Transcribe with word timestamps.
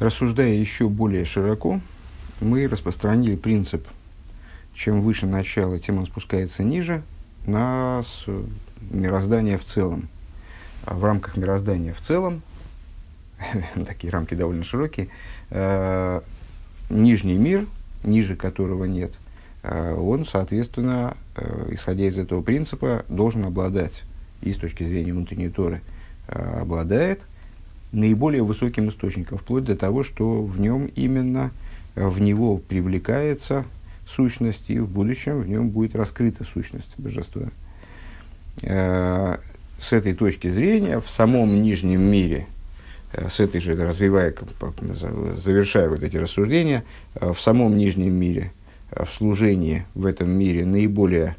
Рассуждая 0.00 0.54
еще 0.54 0.88
более 0.88 1.26
широко, 1.26 1.78
мы 2.40 2.66
распространили 2.66 3.36
принцип, 3.36 3.86
чем 4.74 5.02
выше 5.02 5.26
начало, 5.26 5.78
тем 5.78 5.98
он 5.98 6.06
спускается 6.06 6.62
ниже, 6.62 7.02
на 7.46 8.02
мироздание 8.90 9.58
в 9.58 9.64
целом. 9.66 10.08
А 10.86 10.94
в 10.94 11.04
рамках 11.04 11.36
мироздания 11.36 11.92
в 11.92 12.00
целом, 12.00 12.40
такие 13.86 14.10
рамки 14.10 14.32
довольно 14.32 14.64
широкие, 14.64 15.08
э, 15.50 16.22
нижний 16.88 17.36
мир, 17.36 17.66
ниже 18.02 18.36
которого 18.36 18.86
нет, 18.86 19.12
э, 19.62 19.94
он, 19.94 20.24
соответственно, 20.24 21.14
э, 21.36 21.68
исходя 21.72 22.06
из 22.06 22.16
этого 22.16 22.40
принципа, 22.40 23.04
должен 23.10 23.44
обладать, 23.44 24.04
и 24.40 24.50
с 24.50 24.56
точки 24.56 24.82
зрения 24.82 25.12
внутренней 25.12 25.50
Торы, 25.50 25.82
обладает 26.26 27.20
наиболее 27.92 28.42
высоким 28.42 28.88
источником, 28.88 29.38
вплоть 29.38 29.64
до 29.64 29.76
того, 29.76 30.02
что 30.02 30.42
в 30.42 30.60
нем 30.60 30.90
именно, 30.94 31.50
э, 31.94 32.06
в 32.06 32.20
него 32.20 32.58
привлекается 32.58 33.64
сущность, 34.08 34.68
и 34.70 34.78
в 34.78 34.88
будущем 34.88 35.40
в 35.40 35.48
нем 35.48 35.70
будет 35.70 35.94
раскрыта 35.94 36.44
сущность 36.44 36.92
божества. 36.98 37.48
Э, 38.62 39.36
с 39.80 39.92
этой 39.92 40.14
точки 40.14 40.48
зрения, 40.50 41.00
в 41.00 41.10
самом 41.10 41.62
нижнем 41.62 42.02
мире, 42.02 42.46
э, 43.12 43.28
с 43.28 43.40
этой 43.40 43.60
же, 43.60 43.74
развивая, 43.74 44.34
завершая 45.36 45.88
вот 45.88 46.02
эти 46.02 46.16
рассуждения, 46.16 46.84
в 47.14 47.38
самом 47.40 47.76
нижнем 47.76 48.12
мире, 48.12 48.52
в 48.90 49.08
служении 49.12 49.84
в 49.94 50.04
этом 50.04 50.30
мире 50.30 50.64
наиболее 50.64 51.36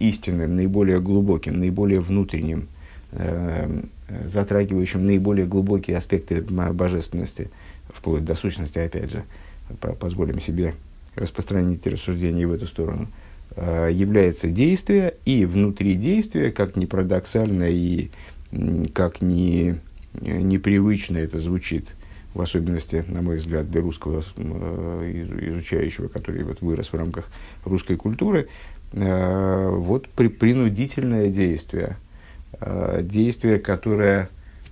истинным, 0.00 0.54
наиболее 0.56 1.00
глубоким, 1.00 1.60
наиболее 1.60 2.00
внутренним, 2.00 2.68
затрагивающим 4.26 5.06
наиболее 5.06 5.46
глубокие 5.46 5.96
аспекты 5.96 6.40
божественности, 6.42 7.50
вплоть 7.88 8.24
до 8.24 8.34
сущности, 8.34 8.78
опять 8.78 9.10
же, 9.10 9.24
позволим 10.00 10.40
себе 10.40 10.74
распространить 11.16 11.86
рассуждения 11.86 12.46
в 12.46 12.52
эту 12.52 12.66
сторону, 12.66 13.08
э, 13.56 13.90
является 13.92 14.48
действие, 14.48 15.14
и 15.24 15.44
внутри 15.46 15.94
действия, 15.94 16.52
как 16.52 16.76
ни 16.76 16.86
парадоксально 16.86 17.68
и 17.70 18.10
как 18.94 19.20
ни 19.20 19.78
непривычно 20.20 21.18
это 21.18 21.38
звучит, 21.38 21.88
в 22.34 22.40
особенности, 22.40 23.04
на 23.08 23.22
мой 23.22 23.38
взгляд, 23.38 23.70
для 23.70 23.80
русского 23.80 24.22
э, 24.36 25.24
изучающего, 25.50 26.08
который 26.08 26.44
вот 26.44 26.60
вырос 26.60 26.88
в 26.88 26.94
рамках 26.94 27.28
русской 27.64 27.96
культуры, 27.96 28.48
э, 28.92 29.68
вот 29.70 30.08
при, 30.08 30.28
принудительное 30.28 31.28
действие, 31.30 31.96
действие, 33.02 33.58
которое 33.58 34.28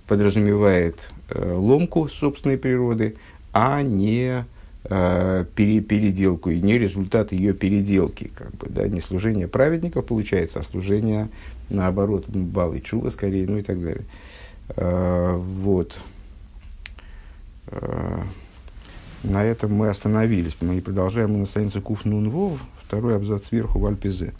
подразумевает 0.07 1.09
ломку 1.29 2.07
собственной 2.07 2.57
природы, 2.57 3.15
а 3.51 3.81
не 3.81 4.45
э, 4.83 5.45
пере, 5.55 5.81
переделку, 5.81 6.49
и 6.49 6.59
не 6.59 6.77
результат 6.77 7.31
ее 7.31 7.53
переделки. 7.53 8.31
Как 8.35 8.51
бы, 8.55 8.67
да, 8.69 8.87
не 8.87 9.01
служение 9.01 9.47
праведников 9.47 10.05
получается, 10.05 10.59
а 10.59 10.63
служение, 10.63 11.29
наоборот, 11.69 12.27
балы 12.27 12.81
чува 12.81 13.09
скорее, 13.09 13.47
ну 13.47 13.57
и 13.57 13.61
так 13.61 13.81
далее. 13.81 14.03
Э, 14.75 15.35
вот. 15.35 15.97
Э, 17.67 18.21
на 19.23 19.43
этом 19.43 19.73
мы 19.73 19.89
остановились. 19.89 20.57
Мы 20.61 20.81
продолжаем 20.81 21.39
на 21.39 21.45
странице 21.45 21.81
Куф 21.81 22.05
Нун 22.05 22.29
Вов, 22.29 22.59
второй 22.83 23.15
абзац 23.15 23.47
сверху 23.47 23.79
в 23.79 23.85
Альпизе. 23.85 24.33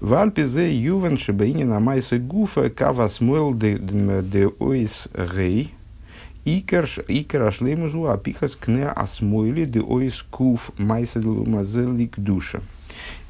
В 0.00 0.14
Альпизе 0.14 0.74
ювен 0.74 1.18
шебаини 1.18 1.64
на 1.64 1.78
майсе 1.78 2.18
гуфа 2.18 2.70
кавас 2.70 3.20
мэл 3.20 3.54
де, 3.54 4.48
ойс 4.58 5.08
гей, 5.34 5.74
Икер 6.46 7.42
ашлеймузу 7.42 8.08
апихас 8.08 8.56
кне 8.56 8.88
асмойли 8.88 9.66
де 9.66 9.80
ойскуф 9.80 10.70
майседлумазелик 10.78 12.18
душа. 12.18 12.60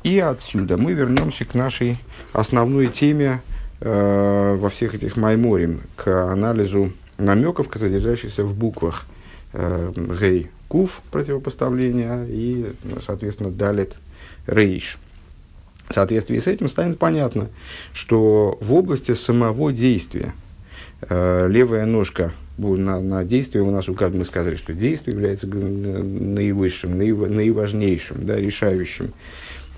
И 0.05 0.21
отсюда 0.21 0.77
мы 0.77 0.93
вернемся 0.93 1.45
к 1.45 1.55
нашей 1.55 1.99
основной 2.33 2.87
теме 2.87 3.43
э, 3.81 4.57
во 4.57 4.69
всех 4.71 4.95
этих 4.95 5.17
майморим, 5.17 5.81
к 5.97 6.31
анализу 6.31 6.93
намеков, 7.19 7.69
содержащихся 7.75 8.45
в 8.45 8.55
буквах 8.55 9.07
э, 9.55 9.93
гей 10.21 10.51
куф 10.69 11.01
противопоставления 11.11 12.25
и, 12.29 12.73
соответственно, 13.05 13.51
далит 13.51 13.97
рейш. 14.47 14.99
В 15.91 15.95
соответствии 15.95 16.39
с 16.39 16.47
этим 16.47 16.69
станет 16.69 17.01
понятно, 17.01 17.49
что 17.93 18.57
в 18.61 18.75
области 18.75 19.13
самого 19.13 19.73
действия 19.73 20.35
э, 21.03 21.49
левая 21.49 21.85
ножка 21.85 22.33
на, 22.59 23.01
на 23.01 23.25
действие 23.25 23.65
у 23.65 23.73
нас 23.73 23.89
указано, 23.89 24.21
мы 24.21 24.25
сказали, 24.25 24.55
что 24.55 24.73
действие 24.73 25.17
является 25.17 25.49
наивысшим, 25.49 26.97
наив, 26.97 27.29
наиважнейшим, 27.29 28.25
да, 28.25 28.37
решающим. 28.37 29.13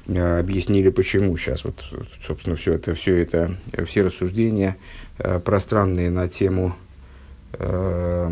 А, 0.08 0.40
объяснили 0.40 0.90
почему. 0.90 1.34
Сейчас 1.38 1.64
вот, 1.64 1.82
собственно, 2.26 2.56
все 2.56 2.74
это, 2.74 2.94
все 2.94 3.16
это, 3.16 3.56
все 3.86 4.02
рассуждения 4.02 4.76
а, 5.18 5.40
пространные 5.40 6.10
на 6.10 6.28
тему, 6.28 6.74
а, 7.54 8.30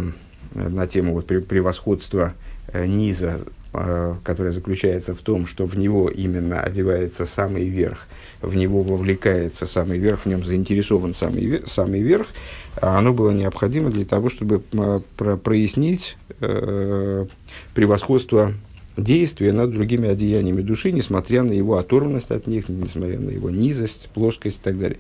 на 0.53 0.87
тему 0.87 1.15
вот, 1.15 1.27
превосходства 1.27 2.35
низа, 2.75 3.41
которое 3.73 4.51
заключается 4.51 5.15
в 5.15 5.19
том, 5.19 5.47
что 5.47 5.65
в 5.65 5.79
него 5.79 6.09
именно 6.09 6.61
одевается 6.61 7.25
самый 7.25 7.69
верх, 7.69 8.07
в 8.43 8.57
него 8.57 8.83
вовлекается 8.83 9.67
самый 9.67 9.99
верх, 9.99 10.21
в 10.25 10.27
нем 10.27 10.45
заинтересован 10.45 11.15
самый, 11.15 11.63
самый 11.67 12.01
верх, 12.01 12.29
а 12.77 12.99
оно 12.99 13.13
было 13.13 13.31
необходимо 13.31 13.91
для 13.91 14.05
того, 14.05 14.29
чтобы 14.29 14.59
про 14.59 15.37
прояснить 15.37 16.17
э, 16.41 17.27
превосходство 17.75 18.53
действия 18.97 19.53
над 19.53 19.71
другими 19.71 20.09
одеяниями 20.09 20.63
души, 20.63 20.93
несмотря 20.93 21.43
на 21.43 21.53
его 21.53 21.79
оторванность 21.79 22.31
от 22.31 22.47
них, 22.47 22.69
несмотря 22.69 23.19
на 23.19 23.31
его 23.31 23.51
низость, 23.51 24.09
плоскость 24.13 24.59
и 24.59 24.61
так 24.63 24.79
далее. 24.79 24.99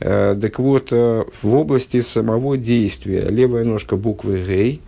Э, 0.00 0.36
так 0.40 0.58
вот, 0.58 0.88
э, 0.90 1.24
в 1.42 1.54
области 1.54 2.00
самого 2.00 2.56
действия 2.56 3.28
левая 3.28 3.64
ножка 3.64 3.96
буквы 3.96 4.42
«гей», 4.46 4.80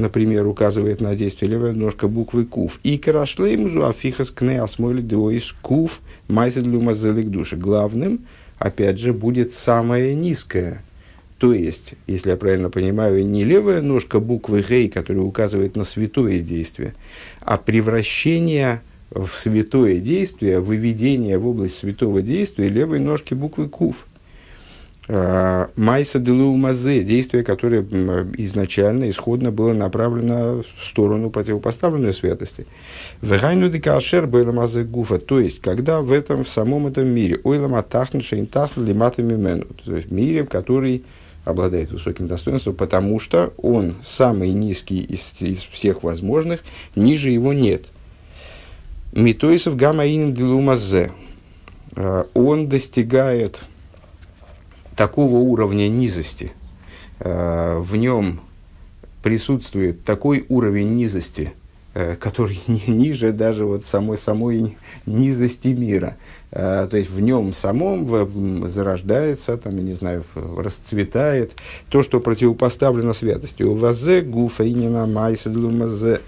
например, 0.00 0.46
указывает 0.46 1.00
на 1.00 1.14
действие 1.14 1.50
левая 1.50 1.72
ножка 1.72 2.08
буквы 2.08 2.44
«кув». 2.44 2.80
И 2.82 2.98
карашлеймзу 2.98 3.86
афихас 3.86 4.30
кне 4.30 4.60
асмойли 4.62 5.02
деоис 5.02 5.54
кув 5.62 6.00
майзедлю 6.28 6.80
мазелик 6.80 7.26
души. 7.26 7.56
Главным, 7.56 8.20
опять 8.58 8.98
же, 8.98 9.12
будет 9.12 9.52
самое 9.54 10.14
низкое– 10.14 10.82
то 11.38 11.52
есть, 11.52 11.94
если 12.06 12.30
я 12.30 12.36
правильно 12.36 12.68
понимаю, 12.68 13.24
не 13.24 13.44
левая 13.44 13.80
ножка 13.80 14.18
буквы 14.18 14.64
«гей», 14.68 14.88
которая 14.88 15.22
указывает 15.22 15.76
на 15.76 15.84
святое 15.84 16.40
действие, 16.40 16.94
а 17.40 17.56
превращение 17.58 18.82
в 19.10 19.28
святое 19.28 19.98
действие, 19.98 20.60
выведение 20.60 21.38
в 21.38 21.46
область 21.46 21.78
святого 21.78 22.22
действия 22.22 22.68
левой 22.68 22.98
ножки 22.98 23.34
буквы 23.34 23.68
«кув». 23.68 24.07
А, 25.10 25.70
Майса 25.74 26.20
мазе, 26.20 27.02
действие, 27.02 27.42
которое 27.42 27.82
изначально, 28.36 29.08
исходно 29.08 29.50
было 29.50 29.72
направлено 29.72 30.62
в 30.62 30.86
сторону 30.86 31.30
противопоставленной 31.30 32.12
святости. 32.12 32.66
Вегайну 33.22 33.70
декашер 33.70 34.26
мазе 34.26 34.84
гуфа, 34.84 35.18
то 35.18 35.40
есть, 35.40 35.62
когда 35.62 36.02
в 36.02 36.12
этом, 36.12 36.44
в 36.44 36.48
самом 36.48 36.88
этом 36.88 37.08
мире, 37.08 37.40
ойлам 37.42 37.74
атахн 37.74 38.20
шейнтах 38.20 38.76
лиматами 38.76 39.34
мену, 39.34 39.64
то 39.84 39.96
есть 39.96 40.08
в 40.08 40.12
мире, 40.12 40.44
который 40.44 41.04
обладает 41.46 41.90
высоким 41.90 42.26
достоинством, 42.26 42.74
потому 42.74 43.18
что 43.18 43.54
он 43.56 43.94
самый 44.04 44.50
низкий 44.50 45.00
из, 45.00 45.32
из 45.40 45.62
всех 45.62 46.02
возможных, 46.02 46.60
ниже 46.94 47.30
его 47.30 47.54
нет. 47.54 47.86
Митоисов 49.12 49.74
гамаин 49.74 50.34
глумазе. 50.34 51.12
А, 51.96 52.26
он 52.34 52.68
достигает 52.68 53.62
такого 54.98 55.36
уровня 55.36 55.88
низости, 55.88 56.52
а, 57.20 57.80
в 57.80 57.96
нем 57.96 58.40
присутствует 59.22 60.04
такой 60.04 60.44
уровень 60.50 60.94
низости, 60.94 61.54
Э, 61.94 62.14
который 62.14 62.60
ниже 62.86 63.32
даже 63.32 63.64
вот 63.64 63.84
самой, 63.84 64.18
самой 64.18 64.76
низости 65.04 65.68
мира. 65.68 66.16
Э, 66.52 66.86
то 66.88 66.96
есть 66.96 67.10
в 67.10 67.18
нем 67.18 67.52
самом 67.52 68.68
зарождается, 68.68 69.56
там, 69.56 69.76
я 69.78 69.82
не 69.82 69.94
знаю, 69.94 70.24
расцветает 70.34 71.54
то, 71.88 72.04
что 72.04 72.20
противопоставлено 72.20 73.14
святости. 73.14 73.64
У 73.64 73.74
вазе 73.74 74.20
гуфа 74.20 74.68
инина 74.68 75.06
майседлумазе. 75.06 76.20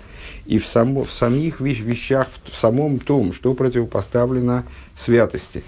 И 0.47 0.59
в, 0.59 0.67
само, 0.67 1.05
в 1.05 1.13
самих 1.13 1.61
вещах, 1.61 2.27
в 2.51 2.57
самом 2.57 2.99
том, 2.99 3.33
что 3.33 3.55
противопоставлено 3.55 4.65
святости. 4.97 5.63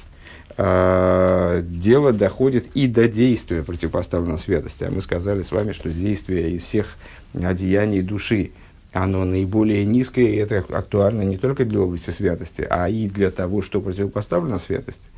А, 0.56 1.62
дело 1.62 2.12
доходит 2.12 2.66
и 2.74 2.86
до 2.86 3.08
действия 3.08 3.62
противопоставлено 3.62 4.38
святости. 4.38 4.84
А 4.84 4.90
мы 4.90 5.00
сказали 5.00 5.42
с 5.42 5.52
вами, 5.52 5.72
что 5.72 5.90
действие 5.90 6.52
из 6.52 6.62
всех 6.62 6.96
одеяний 7.34 8.02
души– 8.02 8.52
оно 8.92 9.24
наиболее 9.24 9.84
низкое, 9.84 10.26
и 10.26 10.36
это 10.36 10.64
актуально 10.68 11.22
не 11.22 11.38
только 11.38 11.64
для 11.64 11.80
области 11.80 12.10
святости, 12.10 12.66
а 12.68 12.88
и 12.88 13.08
для 13.08 13.30
того, 13.30 13.62
что 13.62 13.80
противопоставлено 13.80 14.58
святости. 14.58 15.08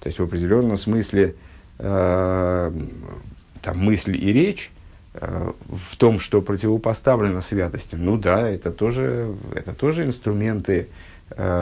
То 0.00 0.08
есть 0.08 0.18
в 0.18 0.22
определенном 0.22 0.76
смысле 0.76 1.34
э, 1.78 2.72
там 3.62 3.78
мысль 3.78 4.16
и 4.16 4.32
речь 4.32 4.70
э, 5.14 5.52
в 5.66 5.96
том, 5.96 6.20
что 6.20 6.42
противопоставлено 6.42 7.40
святости, 7.40 7.94
ну 7.94 8.18
да, 8.18 8.48
это 8.48 8.70
тоже, 8.70 9.34
это 9.54 9.72
тоже 9.72 10.04
инструменты 10.04 10.88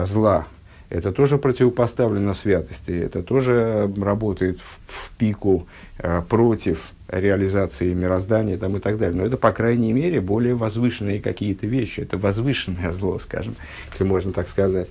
зла, 0.05 0.47
это 0.91 1.13
тоже 1.13 1.37
противопоставлено 1.37 2.33
святости, 2.33 2.91
это 2.91 3.23
тоже 3.23 3.89
работает 3.97 4.59
в, 4.59 4.79
в 4.87 5.11
пику 5.17 5.65
э, 5.97 6.21
против 6.27 6.91
реализации 7.07 7.93
мироздания 7.93 8.57
там, 8.57 8.75
и 8.75 8.79
так 8.79 8.97
далее. 8.97 9.17
Но 9.17 9.25
это, 9.25 9.37
по 9.37 9.53
крайней 9.53 9.93
мере, 9.93 10.19
более 10.19 10.53
возвышенные 10.53 11.21
какие-то 11.21 11.65
вещи. 11.65 12.01
Это 12.01 12.17
возвышенное 12.17 12.91
зло, 12.93 13.19
скажем, 13.19 13.55
если 13.91 14.03
можно 14.03 14.33
так 14.33 14.49
сказать. 14.49 14.89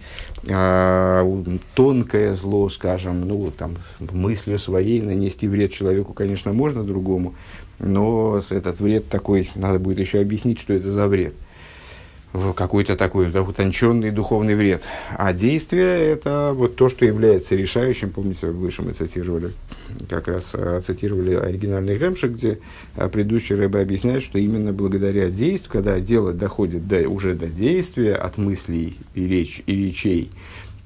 А, 0.49 1.23
тонкое 1.75 2.35
зло, 2.35 2.71
скажем, 2.71 3.21
ну, 3.29 3.51
там, 3.51 3.77
мыслью 3.99 4.59
своей 4.59 5.03
нанести 5.03 5.49
вред 5.49 5.73
человеку, 5.73 6.15
конечно, 6.15 6.55
можно 6.55 6.83
другому, 6.83 7.35
но 7.79 8.41
этот 8.51 8.81
вред 8.81 9.09
такой, 9.09 9.51
надо 9.55 9.79
будет 9.79 9.99
еще 9.99 10.21
объяснить, 10.21 10.61
что 10.61 10.73
это 10.73 10.91
за 10.91 11.09
вред– 11.09 11.35
в 12.33 12.53
какой-то 12.53 12.97
такой 12.97 13.29
утонченный 13.29 14.11
духовный 14.13 14.55
вред. 14.55 14.83
А 15.17 15.33
действие– 15.33 15.99
это 16.13 16.53
вот 16.55 16.77
то, 16.77 16.89
что 16.89 17.05
является 17.05 17.57
решающим. 17.57 18.11
Помните, 18.11 18.47
выше 18.49 18.83
мы 18.83 18.93
цитировали, 18.93 19.51
как 20.09 20.29
раз 20.29 20.51
а, 20.55 20.81
цитировали 20.81 21.35
оригинальный 21.35 21.99
Гемши, 21.99 22.29
где 22.29 22.61
а, 22.95 23.09
предыдущий 23.09 23.57
рыба 23.57 23.81
объясняет, 23.81 24.23
что 24.23 24.39
именно 24.39 24.73
благодаря 24.73 25.29
действию, 25.29 25.73
когда 25.73 25.99
дело 25.99 26.33
доходит 26.33 26.87
до, 26.87 27.09
уже 27.09 27.35
до 27.35 27.49
действия, 27.49 28.15
от 28.15 28.39
мыслей 28.39 28.97
и, 29.15 29.27
речь, 29.27 29.63
и 29.67 29.87
речей, 29.87 30.31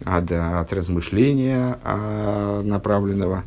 а 0.02 0.22
до, 0.22 0.60
от 0.60 0.72
размышления 0.72 1.78
а, 1.84 2.62
направленного 2.62 3.44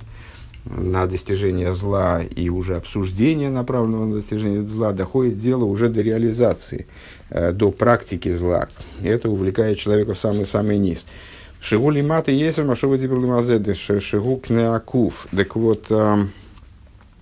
на 0.65 1.07
достижение 1.07 1.73
зла 1.73 2.21
и 2.21 2.49
уже 2.49 2.75
обсуждение 2.75 3.49
направленного 3.49 4.05
на 4.05 4.15
достижение 4.15 4.63
зла, 4.63 4.91
доходит 4.91 5.39
дело 5.39 5.63
уже 5.63 5.89
до 5.89 6.01
реализации– 6.01 6.85
Э, 7.16 7.16
до 7.29 7.71
практики 7.71 8.31
зла. 8.31 8.67
Это 9.03 9.29
увлекает 9.29 9.77
человека 9.77 10.13
в 10.13 10.19
самый-самый 10.19 10.77
низ. 10.77 11.05
Шигу 11.59 11.89
лимата 11.89 12.31
есть 12.31 12.59
машова 12.59 12.97
дибрлимазеды, 12.97 13.73
шигу 13.73 14.37
кнеакув. 14.37 15.27
Так 15.35 15.55
вот, 15.55 15.87
э, 15.89 16.17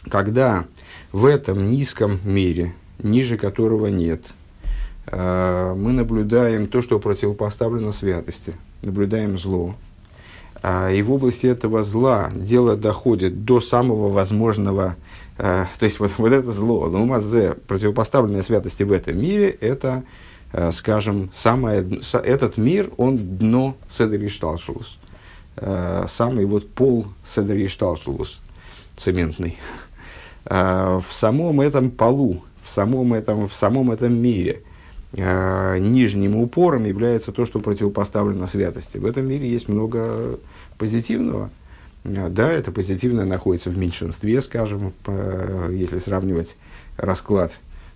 когда 0.09 0.65
в 1.11 1.25
этом 1.25 1.71
низком 1.71 2.19
мире, 2.23 2.73
ниже 3.01 3.37
которого 3.37 3.87
нет, 3.87 4.21
э, 5.07 5.73
мы 5.75 5.93
наблюдаем 5.93 6.67
то, 6.67 6.81
что 6.81 6.99
противопоставлено 6.99 7.91
святости, 7.91 8.53
наблюдаем 8.81 9.37
зло, 9.37 9.75
и 10.91 11.01
в 11.03 11.11
области 11.11 11.45
этого 11.45 11.83
зла 11.83 12.31
дело 12.33 12.75
доходит 12.75 13.45
до 13.45 13.61
самого 13.61 14.09
возможного 14.09 14.95
Э, 14.97 15.04
то 15.37 15.67
есть 15.81 15.99
вот, 15.99 16.11
вот 16.17 16.31
это 16.31 16.51
зло, 16.51 16.87
лумазе, 16.87 17.55
противопоставленное 17.67 18.41
святости 18.41 18.83
в 18.83 18.91
этом 18.91 19.19
мире, 19.19 19.49
это, 19.49 20.03
э, 20.53 20.71
скажем, 20.71 21.29
самое, 21.33 21.85
этот 22.13 22.57
мир, 22.57 22.91
он 22.97 23.37
дно 23.37 23.75
Седришталшулус. 23.89 24.97
Э, 25.57 26.05
самый 26.09 26.45
вот 26.45 26.71
пол 26.71 27.07
Седришталшулус, 27.25 28.39
цементный. 28.95 29.57
В 30.45 31.05
самом 31.09 31.59
этом 31.59 31.89
полу, 31.89 32.43
в 32.63 32.69
самом 32.69 33.15
этом, 33.15 33.49
в 33.49 33.55
самом 33.55 33.91
этом 33.91 34.15
мире, 34.15 34.61
нижним 35.11 36.35
упором 36.35 36.85
является 36.85 37.31
то, 37.31 37.47
что 37.47 37.59
противопоставлено 37.59 38.45
святости. 38.45 38.99
В 38.99 39.07
этом 39.07 39.27
мире 39.27 39.49
есть 39.49 39.67
много 39.67 40.39
позитивного, 40.77 41.49
да, 42.05 42.51
это 42.51 42.71
позитивное 42.71 43.25
находится 43.25 43.69
в 43.69 43.77
меньшинстве, 43.77 44.41
скажем, 44.41 44.93
если 45.71 45.97
сравнивать 45.97 46.55
расклад 46.97 47.53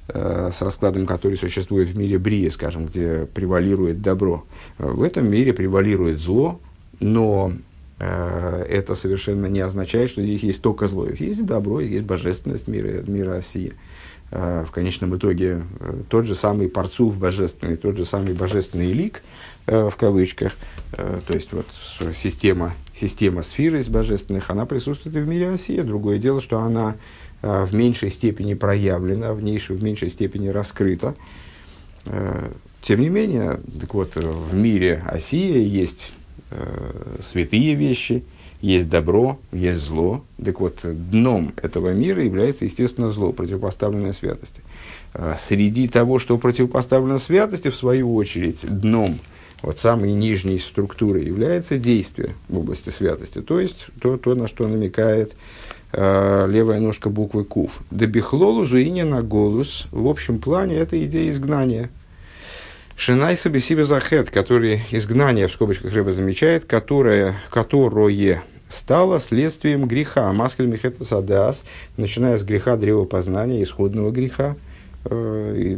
э, 0.07 0.51
с 0.53 0.61
раскладом, 0.61 1.05
который 1.05 1.37
существует 1.37 1.89
в 1.89 1.97
мире 1.97 2.17
Брия, 2.17 2.49
скажем, 2.49 2.85
где 2.85 3.27
превалирует 3.33 4.01
добро. 4.01 4.45
В 4.77 5.03
этом 5.03 5.29
мире 5.29 5.53
превалирует 5.53 6.19
зло, 6.19 6.59
но 6.99 7.51
э, 7.99 8.65
это 8.69 8.95
совершенно 8.95 9.45
не 9.45 9.61
означает, 9.61 10.09
что 10.09 10.23
здесь 10.23 10.43
есть 10.43 10.61
только 10.61 10.87
зло. 10.87 11.07
Есть 11.07 11.45
добро, 11.45 11.79
есть 11.79 12.03
божественность 12.03 12.67
мира, 12.67 13.03
мира 13.07 13.35
России. 13.35 13.73
Э, 14.31 14.65
в 14.67 14.71
конечном 14.71 15.15
итоге 15.15 15.61
тот 16.09 16.25
же 16.25 16.35
самый 16.35 16.67
парцув 16.67 17.17
божественный, 17.17 17.75
тот 17.75 17.97
же 17.97 18.05
самый 18.05 18.33
божественный 18.33 18.91
лик, 18.91 19.21
в 19.69 19.95
кавычках, 19.97 20.53
э, 20.93 21.21
то 21.25 21.33
есть 21.33 21.51
вот 21.53 21.67
система 22.15 22.73
система 22.99 23.43
сфер 23.43 23.75
из 23.75 23.87
божественных, 23.87 24.49
она 24.49 24.65
присутствует 24.65 25.15
и 25.15 25.19
в 25.19 25.27
мире 25.27 25.51
Осия. 25.51 25.83
Другое 25.83 26.17
дело, 26.17 26.41
что 26.41 26.59
она 26.59 26.95
э, 27.41 27.63
в 27.63 27.73
меньшей 27.73 28.09
степени 28.09 28.53
проявлена, 28.53 29.33
в, 29.33 29.41
нейшей, 29.41 29.75
в 29.75 29.83
меньшей 29.83 30.09
степени 30.09 30.49
раскрыта. 30.49 31.15
Э, 32.05 32.51
тем 32.81 33.01
не 33.01 33.09
менее, 33.09 33.59
так 33.79 33.93
вот, 33.93 34.15
в 34.15 34.53
мире 34.53 35.03
Осия 35.05 35.57
есть 35.57 36.11
э, 36.51 37.17
святые 37.23 37.75
вещи, 37.75 38.23
есть 38.61 38.89
добро, 38.89 39.39
есть 39.51 39.79
зло. 39.79 40.23
Так 40.43 40.59
вот, 40.59 40.79
дном 40.83 41.53
этого 41.55 41.93
мира 41.93 42.23
является, 42.23 42.65
естественно, 42.65 43.09
зло, 43.09 43.31
противопоставленное 43.31 44.13
святости. 44.13 44.61
Э, 45.13 45.35
среди 45.39 45.87
того, 45.87 46.19
что 46.19 46.37
противопоставлено 46.37 47.19
святости, 47.19 47.69
в 47.69 47.75
свою 47.75 48.13
очередь, 48.15 48.65
дном– 48.67 49.19
вот 49.61 49.79
самой 49.79 50.13
нижней 50.13 50.59
структурой 50.59 51.25
является 51.25 51.77
действие 51.77 52.35
в 52.47 52.59
области 52.59 52.89
святости, 52.89 53.41
то 53.41 53.59
есть 53.59 53.87
то, 54.01 54.17
то 54.17 54.35
на 54.35 54.47
что 54.47 54.67
намекает 54.67 55.33
э, 55.91 56.47
левая 56.49 56.79
ножка 56.79 57.09
буквы 57.09 57.43
Кув. 57.45 57.79
Дебихлолу 57.91 58.65
зуиня 58.65 59.05
на 59.05 59.21
голос, 59.21 59.87
в 59.91 60.07
общем 60.07 60.39
плане, 60.39 60.77
это 60.77 61.03
идея 61.05 61.29
изгнания. 61.29 61.89
Шинай 62.95 63.37
себе 63.37 63.85
захет, 63.85 64.29
который 64.29 64.81
изгнание, 64.91 65.47
в 65.47 65.53
скобочках 65.53 65.93
рыба 65.93 66.11
замечает, 66.11 66.65
которое, 66.65 67.35
которое 67.49 68.43
стало 68.67 69.21
следствием 69.21 69.87
греха. 69.87 70.31
Маскель 70.33 70.67
Мехета 70.67 71.05
Садас, 71.05 71.63
начиная 71.95 72.37
с 72.37 72.43
греха 72.43 72.75
древопознания, 72.75 73.63
исходного 73.63 74.11
греха, 74.11 74.57
э, 75.05 75.77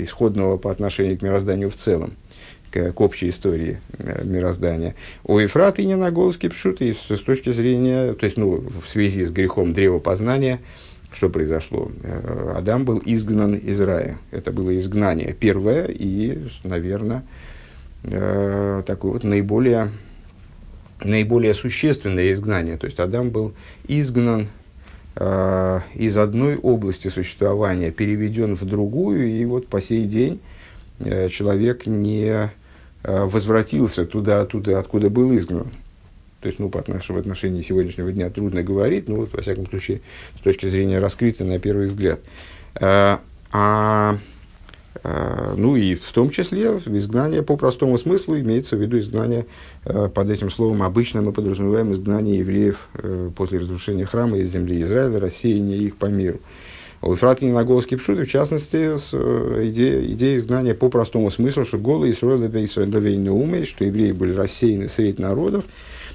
исходного 0.00 0.56
по 0.56 0.70
отношению 0.70 1.18
к 1.18 1.22
мирозданию 1.22 1.68
в 1.68 1.74
целом 1.74 2.12
к, 2.70 2.92
к 2.92 3.00
общей 3.00 3.28
истории 3.28 3.80
э, 3.98 4.22
мироздания. 4.24 4.94
У 5.24 5.38
Ефрат 5.38 5.78
и 5.78 5.86
не 5.86 5.96
на 5.96 6.10
голос 6.10 6.36
кипшут, 6.36 6.80
и 6.80 6.94
с, 6.94 7.10
с 7.10 7.20
точки 7.20 7.52
зрения, 7.52 8.14
то 8.14 8.24
есть, 8.24 8.36
ну, 8.36 8.64
в 8.80 8.88
связи 8.88 9.24
с 9.24 9.30
грехом 9.30 9.72
древопознания, 9.72 10.60
что 11.12 11.30
произошло? 11.30 11.90
Э, 12.02 12.54
Адам 12.56 12.84
был 12.84 13.00
изгнан 13.04 13.54
из 13.54 13.80
рая. 13.80 14.18
Это 14.30 14.52
было 14.52 14.76
изгнание 14.76 15.32
первое 15.32 15.86
и, 15.86 16.38
наверное, 16.64 17.24
э, 18.04 18.82
такое 18.86 19.12
вот 19.12 19.24
наиболее, 19.24 19.90
наиболее 21.02 21.54
существенное 21.54 22.32
изгнание. 22.32 22.76
То 22.76 22.86
есть 22.86 23.00
Адам 23.00 23.30
был 23.30 23.54
изгнан 23.86 24.48
э, 25.16 25.80
из 25.94 26.16
одной 26.18 26.56
области 26.56 27.08
существования, 27.08 27.90
переведен 27.90 28.56
в 28.56 28.64
другую, 28.64 29.28
и 29.28 29.44
вот 29.44 29.66
по 29.68 29.80
сей 29.80 30.04
день 30.04 30.40
человек 31.30 31.86
не 31.86 32.50
возвратился 33.04 34.04
туда, 34.04 34.40
оттуда, 34.40 34.78
откуда 34.78 35.08
был 35.10 35.36
изгнан. 35.36 35.70
То 36.40 36.46
есть, 36.46 36.60
ну, 36.60 36.68
по 36.68 36.78
отнош- 36.78 37.12
в 37.12 37.16
отношении 37.16 37.62
сегодняшнего 37.62 38.12
дня 38.12 38.30
трудно 38.30 38.62
говорить, 38.62 39.08
но 39.08 39.16
вот, 39.16 39.32
во 39.32 39.42
всяком 39.42 39.66
случае, 39.66 40.02
с 40.38 40.40
точки 40.40 40.68
зрения 40.68 41.00
раскрытой 41.00 41.46
на 41.46 41.58
первый 41.58 41.86
взгляд. 41.86 42.20
А, 42.80 43.20
а, 43.50 44.18
а, 45.02 45.54
ну 45.56 45.74
и 45.74 45.96
в 45.96 46.10
том 46.12 46.30
числе 46.30 46.66
изгнание 46.86 47.42
по 47.42 47.56
простому 47.56 47.98
смыслу 47.98 48.38
имеется 48.38 48.76
в 48.76 48.80
виду 48.80 48.98
изгнание, 48.98 49.46
под 49.84 50.30
этим 50.30 50.50
словом 50.50 50.82
обычно 50.82 51.22
мы 51.22 51.32
подразумеваем 51.32 51.92
изгнание 51.92 52.38
евреев 52.38 52.88
после 53.34 53.58
разрушения 53.58 54.04
храма 54.04 54.38
из 54.38 54.52
земли 54.52 54.82
Израиля, 54.82 55.18
рассеяние 55.18 55.78
их 55.78 55.96
по 55.96 56.06
миру. 56.06 56.40
У 57.00 57.12
Ефраткина 57.12 57.54
на 57.54 57.64
голос 57.64 57.86
Кипшуты, 57.86 58.24
в 58.24 58.30
частности, 58.30 58.96
с, 58.96 59.10
э, 59.12 59.68
идея, 59.70 60.04
идея 60.12 60.38
изгнания 60.38 60.74
по 60.74 60.88
простому 60.88 61.30
смыслу, 61.30 61.64
что 61.64 61.78
голые 61.78 62.12
Исраиль 62.12 63.28
умей, 63.30 63.66
что 63.66 63.84
евреи 63.84 64.10
были 64.10 64.32
рассеяны 64.32 64.88
среди 64.88 65.22
народов, 65.22 65.64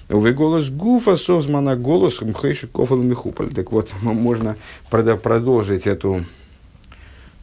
вы 0.09 0.33
голос 0.33 0.69
Гуфа, 0.69 1.15
Созмана 1.15 1.77
голос 1.77 2.21
Мхейши 2.21 2.67
Кофал 2.67 2.97
Михуполь. 2.97 3.53
Так 3.53 3.71
вот, 3.71 3.91
можно 4.01 4.57
продолжить 4.89 5.87
эту, 5.87 6.25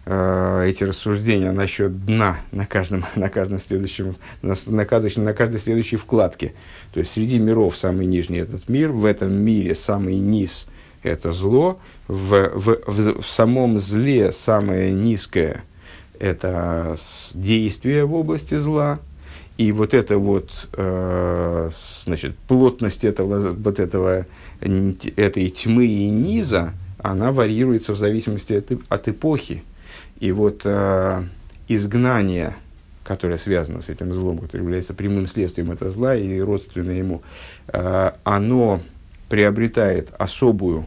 э, 0.05 0.67
эти 0.69 0.85
рассуждения 0.85 1.53
насчет 1.53 2.05
дна 2.05 2.41
на 2.53 2.67
каждом, 2.67 3.07
на 3.15 3.31
каждом 3.31 3.59
следующем, 3.59 4.17
на, 4.43 4.55
на, 4.67 4.85
каждой, 4.85 5.17
на 5.17 5.33
каждой 5.33 5.61
следующей 5.61 5.97
вкладке. 5.97 6.53
То 6.93 7.01
есть 7.01 7.15
среди 7.15 7.39
миров 7.39 7.79
самый 7.79 8.05
нижний 8.05 8.41
этот 8.41 8.69
мир, 8.69 8.93
в 8.93 9.07
этом 9.07 9.33
мире 9.33 9.75
самый 9.75 10.17
низ– 10.17 10.67
это 11.02 11.33
зло, 11.33 11.78
в, 12.09 12.50
в, 12.54 12.78
в, 12.87 13.23
в 13.23 13.30
самом 13.30 13.80
зле 13.80 14.33
самое 14.33 14.92
низкое– 14.92 15.64
это 16.21 16.97
действие 17.33 18.04
в 18.04 18.14
области 18.14 18.54
зла, 18.57 19.00
и 19.57 19.73
вот 19.73 19.95
эта 19.95 20.19
вот, 20.19 20.50
э, 20.75 21.71
значит, 22.04 22.37
плотность 22.47 23.04
этого, 23.04 23.52
вот 23.52 23.80
этого, 23.80 24.26
этой 24.61 25.49
тьмы 25.50 25.87
и 25.87 26.09
низа, 26.09 26.73
она 26.99 27.33
варьируется 27.33 27.95
в 27.95 27.99
зависимости 27.99 28.52
от, 28.52 28.71
от 28.88 29.09
эпохи. 29.09 29.64
И 30.19 30.33
вот 30.33 30.62
э, 30.64 31.23
изгнание, 31.69 32.54
которое 33.02 33.38
связано 33.38 33.80
с 33.80 33.88
этим 33.88 34.12
злом, 34.12 34.38
которое 34.38 34.62
является 34.62 34.95
прямым 34.95 35.26
следствием 35.26 35.71
этого 35.71 35.90
зла 35.90 36.14
и 36.14 36.40
родственно 36.40 36.90
ему, 36.90 37.23
э, 37.69 38.12
оно 38.25 38.80
приобретает 39.31 40.11
особую, 40.19 40.85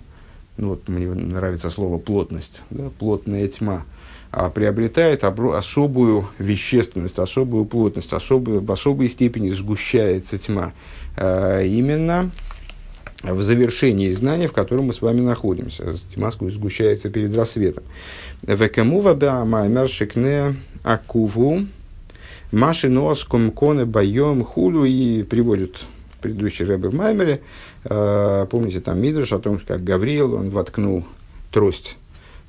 ну 0.57 0.69
вот 0.69 0.87
мне 0.87 1.07
нравится 1.07 1.71
слово 1.71 1.97
плотность, 1.97 2.61
да, 2.69 2.91
плотная 2.99 3.47
тьма, 3.47 3.85
а 4.29 4.49
приобретает 4.49 5.23
особую 5.23 6.27
вещественность, 6.37 7.17
особую 7.17 7.65
плотность, 7.65 8.13
особую, 8.13 8.61
в 8.61 8.71
особой 8.71 9.09
степени 9.09 9.49
сгущается 9.49 10.37
тьма. 10.37 10.73
Э, 11.17 11.65
именно 11.65 12.29
в 13.23 13.41
завершении 13.41 14.09
изгнания, 14.09 14.49
в 14.49 14.53
котором 14.53 14.87
мы 14.87 14.93
с 14.93 15.01
вами 15.01 15.21
находимся. 15.21 15.95
Тьма 16.13 16.29
сгущается 16.31 17.09
перед 17.09 17.33
рассветом. 17.33 17.83
Векамува 18.41 19.15
да 19.15 19.45
маймер 19.45 19.87
шекне 19.87 20.55
акуву 20.83 21.61
маши 22.51 22.89
носком 22.89 23.51
коне 23.51 23.85
байом 23.85 24.43
хулю 24.43 24.83
и 24.83 25.23
приводит 25.23 25.77
предыдущий 26.23 26.65
рэбе 26.65 26.89
в 26.89 26.95
Маймере. 26.95 27.41
Э, 27.83 28.47
помните, 28.49 28.79
там 28.79 28.99
Мидриш 28.99 29.33
о 29.33 29.39
том, 29.39 29.59
как 29.59 29.83
Гавриил, 29.83 30.33
он 30.33 30.49
воткнул 30.49 31.03
трость 31.51 31.97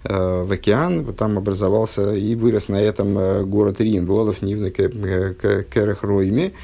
э, 0.05 0.45
в 0.45 0.51
океан, 0.51 1.13
там 1.13 1.37
образовался 1.37 2.15
и 2.15 2.35
вырос 2.35 2.69
на 2.69 2.81
этом 2.81 3.19
э, 3.19 3.45
город 3.45 3.81
Рим, 3.81 4.07
Волов, 4.07 4.41
Нивна, 4.41 4.71
Керех, 4.71 6.03
Ройми, 6.03 6.55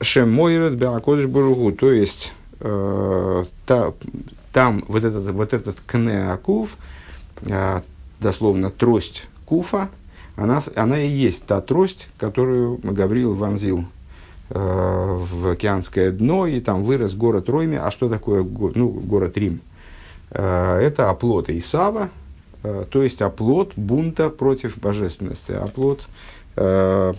Шемойрет, 0.00 0.76
Беакодыш, 0.76 1.26
Буругу, 1.26 1.72
то 1.72 1.90
есть 1.90 2.32
э, 2.60 3.44
та, 3.66 3.94
там 4.52 4.84
вот 4.86 5.04
этот, 5.04 5.30
вот 5.30 5.52
этот 5.52 5.76
кнеакув, 5.86 6.76
э, 7.46 7.80
дословно 8.20 8.70
трость 8.70 9.26
куфа, 9.44 9.88
она, 10.36 10.62
она 10.76 11.00
и 11.00 11.08
есть 11.08 11.46
та 11.46 11.60
трость, 11.60 12.08
которую 12.18 12.78
Гавриил 12.82 13.34
вонзил 13.34 13.86
в 14.50 15.50
океанское 15.50 16.10
дно, 16.10 16.46
и 16.46 16.60
там 16.60 16.84
вырос 16.84 17.14
город 17.14 17.48
Ройми. 17.48 17.76
А 17.76 17.90
что 17.90 18.08
такое 18.08 18.42
ну, 18.42 18.88
город 18.88 19.36
Рим? 19.36 19.60
Э, 20.30 20.78
это 20.78 21.10
оплот 21.10 21.48
Исава, 21.50 22.10
э, 22.62 22.84
то 22.90 23.02
есть 23.02 23.22
оплот 23.22 23.72
бунта 23.76 24.30
против 24.30 24.78
божественности, 24.78 25.52
оплот 25.52 26.06
э, 26.56 27.14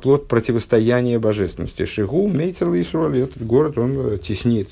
плод 0.00 0.28
противостояния 0.28 1.18
божественности. 1.18 1.84
Шигу, 1.84 2.28
Мейцер 2.28 2.68
Исруэль, 2.68 3.22
этот 3.22 3.44
город, 3.44 3.78
он 3.78 4.14
э, 4.14 4.18
теснит 4.18 4.70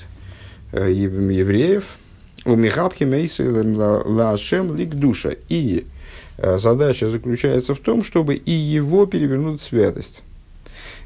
э, 0.71 0.91
евреев. 0.91 1.97
У 2.45 2.55
Михабхи 2.55 3.03
Мейсы 3.03 3.43
Лашем 3.51 4.75
Лик 4.75 4.95
Душа. 4.95 5.31
И 5.49 5.85
э, 6.37 6.57
задача 6.57 7.09
заключается 7.09 7.75
в 7.75 7.79
том, 7.79 8.03
чтобы 8.03 8.35
и 8.35 8.51
его 8.51 9.05
перевернуть 9.05 9.61
в 9.61 9.63
святость. 9.65 10.23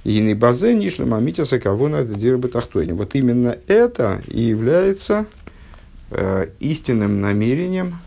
И 0.04 0.20
не 0.20 0.34
базе 0.34 0.74
нишли 0.74 1.06
мамитя 1.06 1.46
кого 1.60 1.88
надо 1.88 2.16
дирбы 2.16 2.50
Вот 2.94 3.16
именно 3.16 3.58
это 3.68 4.22
и 4.28 4.42
является 4.42 5.28
э, 6.10 6.48
истинным 6.60 7.22
намерением 7.22 8.00